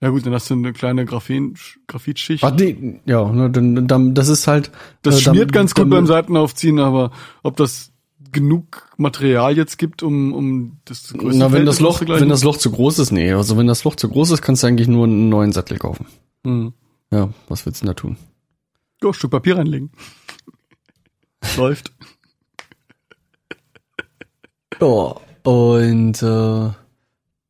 [0.00, 1.54] Ja gut, dann hast du eine kleine Graphen,
[1.88, 2.44] Graphitschicht.
[2.44, 4.70] Ach nee, ja, ne, dann, dann, das ist halt.
[5.02, 7.10] das äh, dann- schmiert ganz gut dann- beim Seitenaufziehen, aber
[7.42, 7.90] ob das
[8.30, 12.44] genug Material jetzt gibt, um, um das größte Na, wenn Feld das Loch, wenn das
[12.44, 13.32] Loch zu groß ist, nee.
[13.32, 16.06] Also wenn das Loch zu groß ist, kannst du eigentlich nur einen neuen Sattel kaufen.
[16.44, 16.72] Hm.
[17.10, 18.16] Ja, was willst du denn da tun?
[19.02, 19.90] Ja, Stück Papier reinlegen.
[21.56, 21.92] Läuft.
[24.80, 26.70] Ja, und äh,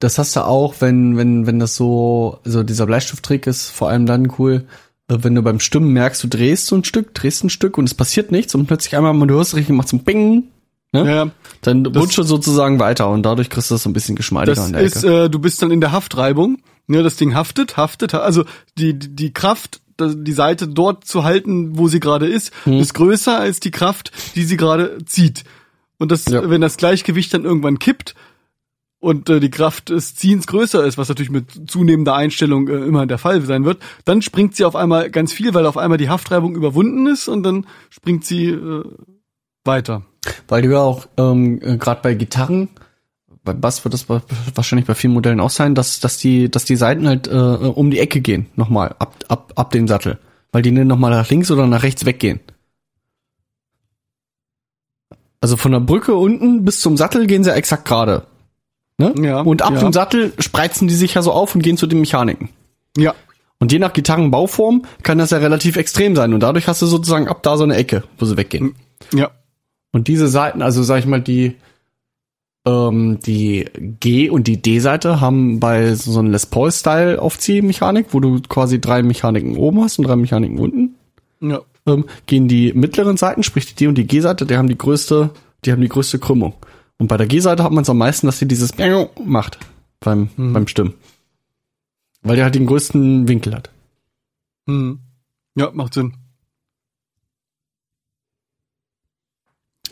[0.01, 4.07] das hast du auch, wenn, wenn, wenn das so, so dieser Bleistifttrick ist, vor allem
[4.07, 4.64] dann cool,
[5.09, 7.84] äh, wenn du beim Stimmen merkst, du drehst so ein Stück, drehst ein Stück und
[7.86, 10.44] es passiert nichts und plötzlich einmal, du hörst richtig, macht so ein Bing,
[10.92, 11.07] ne?
[11.14, 11.30] Ja,
[11.62, 14.66] Dann rutscht du sozusagen weiter und dadurch kriegst du das so ein bisschen geschmeidiger Das
[14.66, 15.24] an der ist, Ecke.
[15.24, 16.59] äh, du bist dann in der Haftreibung.
[16.90, 18.14] Ja, das Ding haftet, haftet.
[18.14, 18.44] Also
[18.78, 22.78] die, die die Kraft, die Seite dort zu halten, wo sie gerade ist, Hm.
[22.78, 25.44] ist größer als die Kraft, die sie gerade zieht.
[25.99, 26.49] Und das, Ja.
[26.49, 28.14] wenn das Gleichgewicht dann irgendwann kippt
[29.01, 33.07] und äh, die Kraft des Ziehens größer ist, was natürlich mit zunehmender Einstellung äh, immer
[33.07, 36.09] der Fall sein wird, dann springt sie auf einmal ganz viel, weil auf einmal die
[36.09, 38.84] Haftreibung überwunden ist und dann springt sie äh,
[39.64, 40.03] weiter.
[40.49, 42.68] Weil du ja auch ähm, gerade bei Gitarren,
[43.44, 44.07] bei Bass wird das
[44.55, 47.90] wahrscheinlich bei vielen Modellen auch sein, dass, dass die, dass die Seiten halt äh, um
[47.90, 50.18] die Ecke gehen, nochmal, ab, ab, ab dem Sattel.
[50.53, 52.40] Weil die nicht nochmal nach links oder nach rechts weggehen.
[55.40, 58.26] Also von der Brücke unten bis zum Sattel gehen sie exakt gerade.
[58.99, 59.14] Ne?
[59.22, 59.80] Ja, und ab ja.
[59.80, 62.49] dem Sattel spreizen die sich ja so auf und gehen zu den Mechaniken.
[62.96, 63.14] Ja,
[63.61, 66.34] Und je nach Gitarrenbauform kann das ja relativ extrem sein.
[66.34, 68.74] Und dadurch hast du sozusagen ab da so eine Ecke, wo sie weggehen.
[69.14, 69.30] ja.
[69.90, 71.55] Und diese Seiten, also sag ich mal, die,
[72.66, 73.64] ähm, die
[74.01, 79.03] G- und die D-Seite haben bei so einem Les Paul-Style Aufziehmechanik, wo du quasi drei
[79.03, 80.94] Mechaniken oben hast und drei Mechaniken unten,
[81.40, 81.61] Ja.
[81.86, 85.30] ähm, gehen die mittleren Seiten, sprich die D- und die G-Seite, die haben die größte,
[85.64, 86.53] die haben die größte Krümmung.
[86.99, 88.72] Und bei der G-Seite hat man es am meisten, dass sie dieses
[89.24, 89.59] macht
[90.01, 90.94] beim, beim Stimmen.
[92.22, 93.70] Weil der halt den größten Winkel hat.
[94.66, 94.99] Hm.
[95.55, 96.14] Ja, macht Sinn.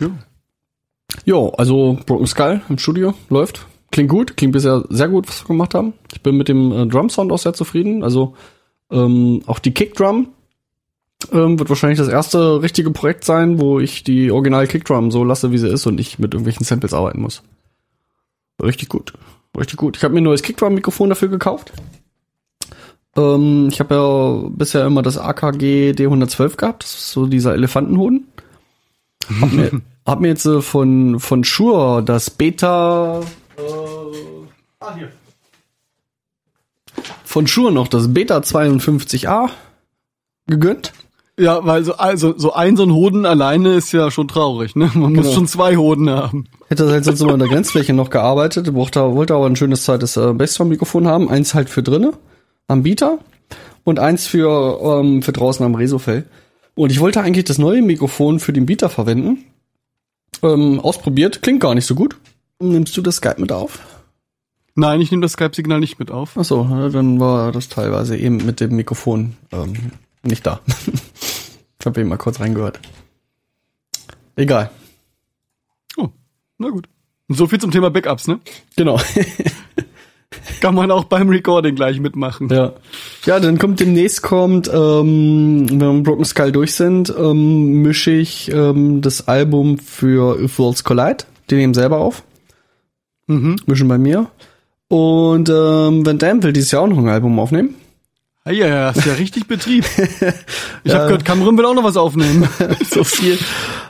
[0.01, 0.11] Ja.
[1.25, 3.67] Jo, also Broken Skull im Studio läuft.
[3.91, 5.95] Klingt gut, klingt bisher sehr gut, was wir gemacht haben.
[6.13, 8.03] Ich bin mit dem äh, Drum-Sound auch sehr zufrieden.
[8.03, 8.35] Also
[8.91, 10.29] ähm, auch die Kickdrum
[11.33, 15.51] ähm, wird wahrscheinlich das erste richtige Projekt sein, wo ich die Original Kickdrum so lasse,
[15.51, 17.43] wie sie ist und nicht mit irgendwelchen Samples arbeiten muss.
[18.63, 19.13] Richtig gut,
[19.57, 19.97] richtig gut.
[19.97, 21.73] Ich habe mir ein neues Kickdrum-Mikrofon dafür gekauft.
[23.17, 28.29] Ähm, ich habe ja bisher immer das AKG D112 gehabt, das ist so dieser Elefantenhoden.
[29.41, 29.71] Hab mir,
[30.07, 33.21] hab mir jetzt äh, von, von Shure das Beta.
[33.57, 33.63] Äh,
[34.81, 35.13] ah, hier.
[37.25, 39.51] Von Shure noch das Beta 52A
[40.47, 40.93] gegönnt.
[41.39, 44.91] Ja, weil so, also, so ein so ein Hoden alleine ist ja schon traurig, ne?
[44.95, 45.35] Man muss Genau.
[45.35, 46.47] schon zwei Hoden haben.
[46.69, 50.17] Hätte halt sonst immer in der Grenzfläche noch gearbeitet, brauchte, wollte aber ein schönes zweites
[50.17, 51.29] äh, Bassdrum-Mikrofon haben.
[51.29, 52.13] Eins halt für drinne,
[52.69, 53.19] am Bieter
[53.85, 56.25] und eins für, ähm, für draußen am Resofell.
[56.75, 59.45] Und ich wollte eigentlich das neue Mikrofon für den Bieter verwenden.
[60.43, 62.17] Ähm, ausprobiert, klingt gar nicht so gut.
[62.61, 63.79] Nimmst du das Skype mit auf?
[64.75, 66.33] Nein, ich nehme das Skype-Signal nicht mit auf.
[66.37, 69.75] Ach so, dann war das teilweise eben mit dem Mikrofon ähm,
[70.23, 70.61] nicht da.
[71.81, 72.81] Ich habe eben mal kurz reingehört.
[74.37, 74.71] Egal.
[75.97, 76.09] Oh,
[76.59, 76.89] na gut.
[77.29, 78.41] Und so viel zum Thema Backups, ne?
[78.77, 79.01] Genau.
[80.61, 82.49] Kann man auch beim Recording gleich mitmachen.
[82.49, 82.73] ja.
[83.25, 88.13] Ja, dann kommt demnächst kommt, ähm, wenn wir mit Broken Skull durch sind, ähm, mische
[88.13, 91.25] ich ähm, das Album für If Worlds Collide.
[91.51, 92.23] Die nehmen selber auf.
[93.27, 93.57] Mhm.
[93.67, 94.31] Mischen bei mir.
[94.89, 97.75] Und ähm, Van Damme will dieses Jahr auch noch ein Album aufnehmen.
[98.47, 99.85] Ah, ja, ja, hast ja richtig Betrieb.
[100.85, 102.49] Ich habe gehört, Cameron will auch noch was aufnehmen.
[102.89, 103.35] so viel.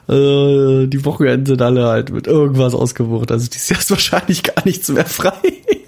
[0.09, 3.30] Äh, die Wochenende sind alle halt mit irgendwas ausgebucht.
[3.30, 5.34] Also dieses Jahr ist wahrscheinlich gar nichts mehr frei.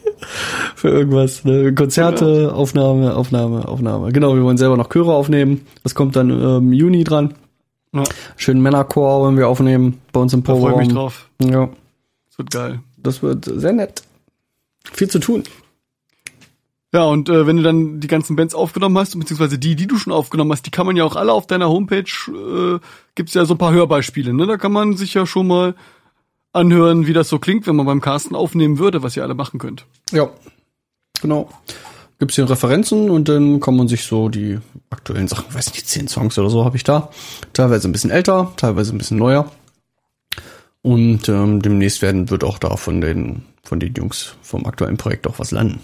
[0.76, 1.44] Für irgendwas.
[1.44, 1.74] Ne?
[1.74, 4.12] Konzerte, Aufnahme, Aufnahme, Aufnahme.
[4.12, 5.66] Genau, wir wollen selber noch Chöre aufnehmen.
[5.82, 7.32] Das kommt dann im Juni dran.
[7.94, 8.04] Ja,
[8.36, 11.30] Schönen Männerchor wollen wir aufnehmen bei uns im da freue ich mich drauf.
[11.42, 11.70] Ja,
[12.28, 12.80] Das wird geil.
[12.98, 14.02] das wird sehr nett.
[14.92, 15.44] Viel zu tun.
[16.93, 19.99] Ja, und äh, wenn du dann die ganzen Bands aufgenommen hast, beziehungsweise die, die du
[19.99, 22.78] schon aufgenommen hast, die kann man ja auch alle auf deiner Homepage, äh,
[23.14, 24.47] gibt's ja so ein paar Hörbeispiele, ne?
[24.47, 25.74] Da kann man sich ja schon mal
[26.53, 29.59] anhören, wie das so klingt, wenn man beim Casten aufnehmen würde, was ihr alle machen
[29.59, 29.84] könnt.
[30.12, 30.30] Ja,
[31.20, 31.51] genau.
[32.18, 34.59] Gibt's hier Referenzen und dann kann man sich so die
[34.89, 37.11] aktuellen Sachen, weiß nicht, zehn Songs oder so habe ich da.
[37.53, 39.53] Teilweise ein bisschen älter, teilweise ein bisschen neuer.
[40.80, 45.26] Und ähm, demnächst werden wird auch da von den von den Jungs vom aktuellen Projekt
[45.26, 45.80] auch was landen.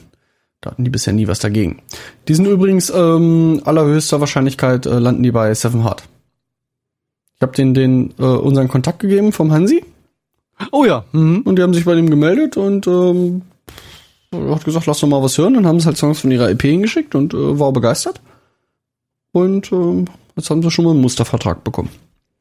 [0.65, 1.83] Da hatten die bisher nie was dagegen.
[2.27, 6.05] Die sind übrigens ähm, allerhöchster Wahrscheinlichkeit äh, landen die bei Seven Heart.
[7.37, 9.85] Ich habe den den äh, unseren Kontakt gegeben vom Hansi
[10.73, 11.05] Oh ja.
[11.13, 11.43] Mhm.
[11.45, 13.43] und die haben sich bei dem gemeldet und ähm,
[14.33, 15.55] hat gesagt, lass doch mal was hören.
[15.55, 18.21] Dann haben sie halt Songs von ihrer EP hingeschickt und äh, war begeistert.
[19.33, 20.07] Und ähm,
[20.37, 21.91] jetzt haben sie schon mal einen Mustervertrag bekommen.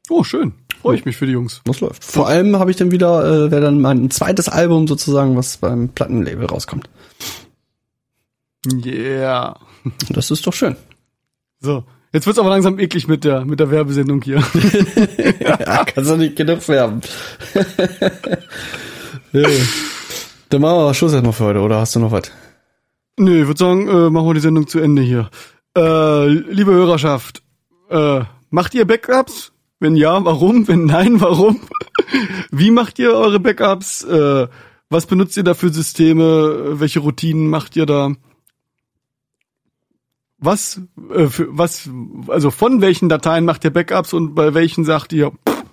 [0.08, 0.52] Oh, schön.
[0.80, 1.60] Freue ich mich für die Jungs.
[1.64, 2.04] Das läuft.
[2.04, 5.88] Vor allem habe ich dann wieder, äh, wäre dann mein zweites Album sozusagen, was beim
[5.88, 6.88] Plattenlabel rauskommt.
[8.84, 9.58] Yeah.
[10.10, 10.76] Das ist doch schön.
[11.60, 11.84] So.
[12.12, 14.36] Jetzt wird's aber langsam eklig mit der, mit der Werbesendung hier.
[15.40, 17.00] ja, kannst du nicht genug werben.
[19.32, 19.48] ja.
[20.48, 22.30] Dann machen wir Schluss erstmal für heute, oder hast du noch was?
[23.16, 25.28] Nee, ich würde sagen, äh, machen wir die Sendung zu Ende hier.
[25.76, 27.42] Äh, liebe Hörerschaft,
[27.90, 29.50] äh, macht ihr Backups?
[29.80, 30.68] Wenn ja, warum?
[30.68, 31.60] Wenn nein, warum?
[32.52, 34.04] Wie macht ihr eure Backups?
[34.04, 34.46] Äh,
[34.88, 36.78] was benutzt ihr da für Systeme?
[36.80, 38.12] Welche Routinen macht ihr da?
[40.44, 40.80] Was,
[41.14, 41.88] äh, für, was,
[42.28, 45.64] also von welchen Dateien macht ihr Backups und bei welchen sagt ihr, pff,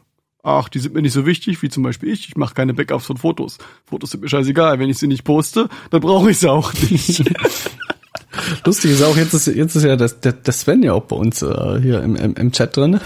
[0.44, 3.06] ach, die sind mir nicht so wichtig, wie zum Beispiel ich, ich mache keine Backups
[3.06, 3.58] von Fotos.
[3.86, 7.24] Fotos sind mir scheißegal, wenn ich sie nicht poste, dann brauche ich sie auch nicht.
[8.66, 11.16] Lustig ist auch, jetzt ist, jetzt ist ja das, der, der Sven ja auch bei
[11.16, 13.00] uns äh, hier im, im, im Chat drin.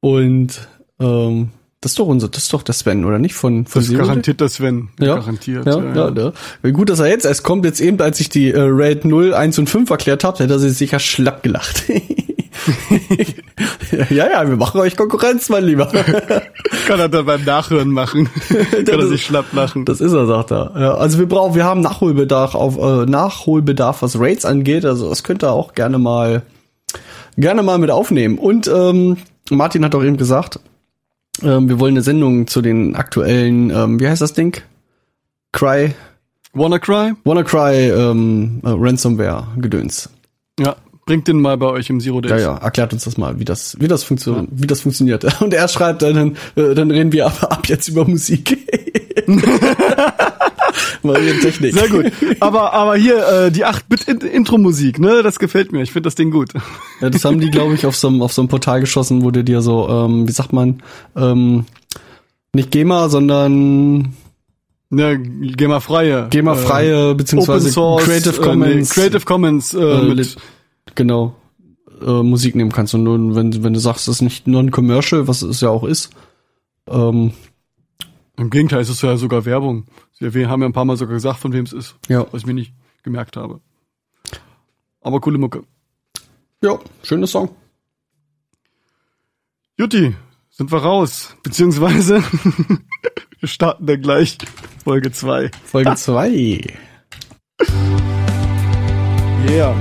[0.00, 0.68] Und
[0.98, 1.50] ähm,
[1.82, 3.34] das ist doch unser, das ist doch der Sven, oder nicht?
[3.34, 4.88] Von, von Das ist Zero garantiert der Sven.
[5.00, 5.66] Ja, Garantiert.
[5.66, 6.32] Ja, ja, ja.
[6.62, 9.34] Wie gut, dass er jetzt erst kommt, jetzt eben, als ich die äh, Raid 0,
[9.34, 11.82] 1 und 5 erklärt habe, hätte er sich sicher schlapp gelacht.
[14.10, 15.86] ja, ja, wir machen euch Konkurrenz, mein Lieber.
[16.86, 18.30] Kann er dann beim Nachhören machen.
[18.48, 19.84] Kann er sich schlapp lachen.
[19.84, 20.72] Das ist er, sagt er.
[20.78, 24.84] Ja, also wir brauchen, wir haben Nachholbedarf auf äh, Nachholbedarf, was Raids angeht.
[24.84, 26.42] Also das könnt ihr auch gerne mal
[27.36, 28.38] gerne mal mit aufnehmen.
[28.38, 29.16] Und ähm,
[29.50, 30.60] Martin hat auch eben gesagt,
[31.42, 34.60] ähm, wir wollen eine Sendung zu den aktuellen, ähm, wie heißt das Ding?
[35.52, 35.94] Cry,
[36.52, 37.14] WannaCry?
[37.24, 40.10] WannaCry ähm, äh, Ransomware Gedöns.
[40.60, 40.76] Ja,
[41.06, 42.42] bringt den mal bei euch im Zero Ja, Days.
[42.42, 45.24] ja, erklärt uns das mal, wie das, wie das funktioniert, wie das funktioniert.
[45.40, 48.58] Und er schreibt dann, äh, dann reden wir ab, ab jetzt über Musik.
[51.02, 51.74] mal über Technik.
[51.74, 52.12] Sehr gut.
[52.40, 55.82] Aber, aber hier, äh, die 8-Bit-Intro-Musik, ne, das gefällt mir.
[55.82, 56.52] Ich finde das Ding gut.
[57.00, 59.30] Ja, das haben die, glaube ich, auf so einem auf so einem Portal geschossen, wo
[59.30, 60.82] du dir so, ähm, wie sagt man,
[61.16, 61.64] ähm,
[62.54, 64.14] nicht GEMA, sondern
[64.90, 66.28] Ja, GEMA-freie.
[66.28, 68.90] GEMA-freie, beziehungsweise Open Source, Creative äh, nee, Commons.
[68.90, 70.36] Creative Commons äh, äh, mit,
[70.94, 71.34] genau,
[72.04, 72.94] äh, Musik nehmen kannst.
[72.94, 76.10] Und nur, wenn, wenn du sagst, das ist nicht non-commercial, was es ja auch ist,
[76.90, 77.32] ähm,
[78.42, 79.86] Im Gegenteil, es ist ja sogar Werbung.
[80.18, 82.46] Wir haben ja ein paar Mal sogar gesagt, von wem es ist, ja, was ich
[82.46, 82.74] mir nicht
[83.04, 83.60] gemerkt habe.
[85.00, 85.62] Aber coole Mucke.
[86.60, 87.50] ja, schöner Song.
[89.78, 90.16] Jutti,
[90.50, 91.36] sind wir raus.
[91.44, 92.20] Beziehungsweise,
[93.38, 94.38] wir starten dann gleich
[94.82, 95.52] Folge 2.
[95.64, 96.28] Folge 2.
[99.48, 99.76] Yeah.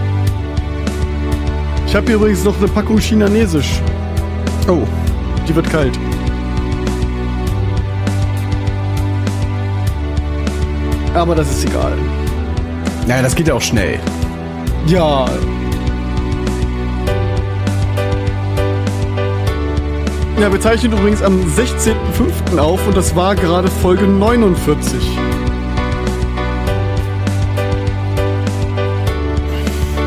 [1.88, 3.82] Ich habe hier übrigens noch eine Packung Chinesisch.
[4.68, 4.88] Oh,
[5.48, 5.98] Die wird kalt.
[11.14, 11.98] Aber das ist egal.
[13.08, 14.00] naja, das geht ja auch schnell.
[14.88, 15.26] Ja.
[20.40, 22.58] Ja, wir zeichnen übrigens am 16.05.
[22.58, 25.00] auf und das war gerade Folge 49.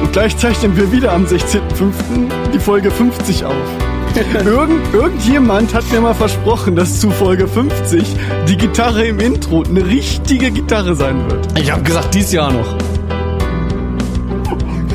[0.02, 2.50] Und gleich zeichnen wir wieder am 16.05.
[2.52, 3.83] die Folge 50 auf.
[4.44, 8.04] Irgend, irgendjemand hat mir mal versprochen, dass zu Folge 50
[8.48, 11.58] die Gitarre im Intro eine richtige Gitarre sein wird.
[11.58, 12.76] Ich habe gesagt, dies Jahr noch.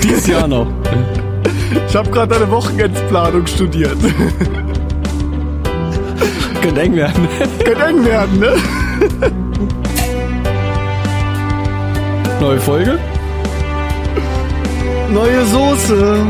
[0.01, 0.67] Dies Jahr noch.
[1.87, 3.97] Ich habe gerade eine Wochenendplanung studiert.
[6.61, 7.27] Könnte eng werden.
[7.63, 8.55] Könnte eng werden, ne?
[12.39, 12.97] Neue Folge?
[15.11, 16.25] Neue Soße.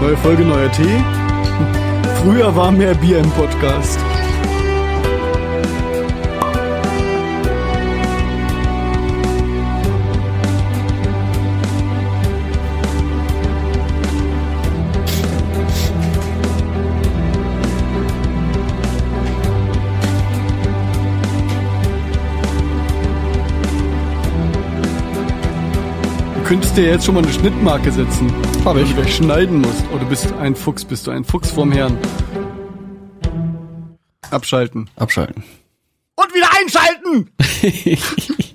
[0.00, 0.82] Neue Folge, neuer Tee.
[2.22, 3.98] Früher war mehr Bier im Podcast.
[26.48, 28.32] Könntest dir jetzt schon mal eine Schnittmarke setzen.
[28.64, 28.82] Hab ich.
[28.82, 29.84] Wenn du gleich schneiden musst.
[29.94, 31.98] Oh, du bist ein Fuchs, bist du ein Fuchs vorm Herrn.
[34.30, 34.88] Abschalten.
[34.96, 35.44] Abschalten.
[36.16, 37.30] Und wieder einschalten!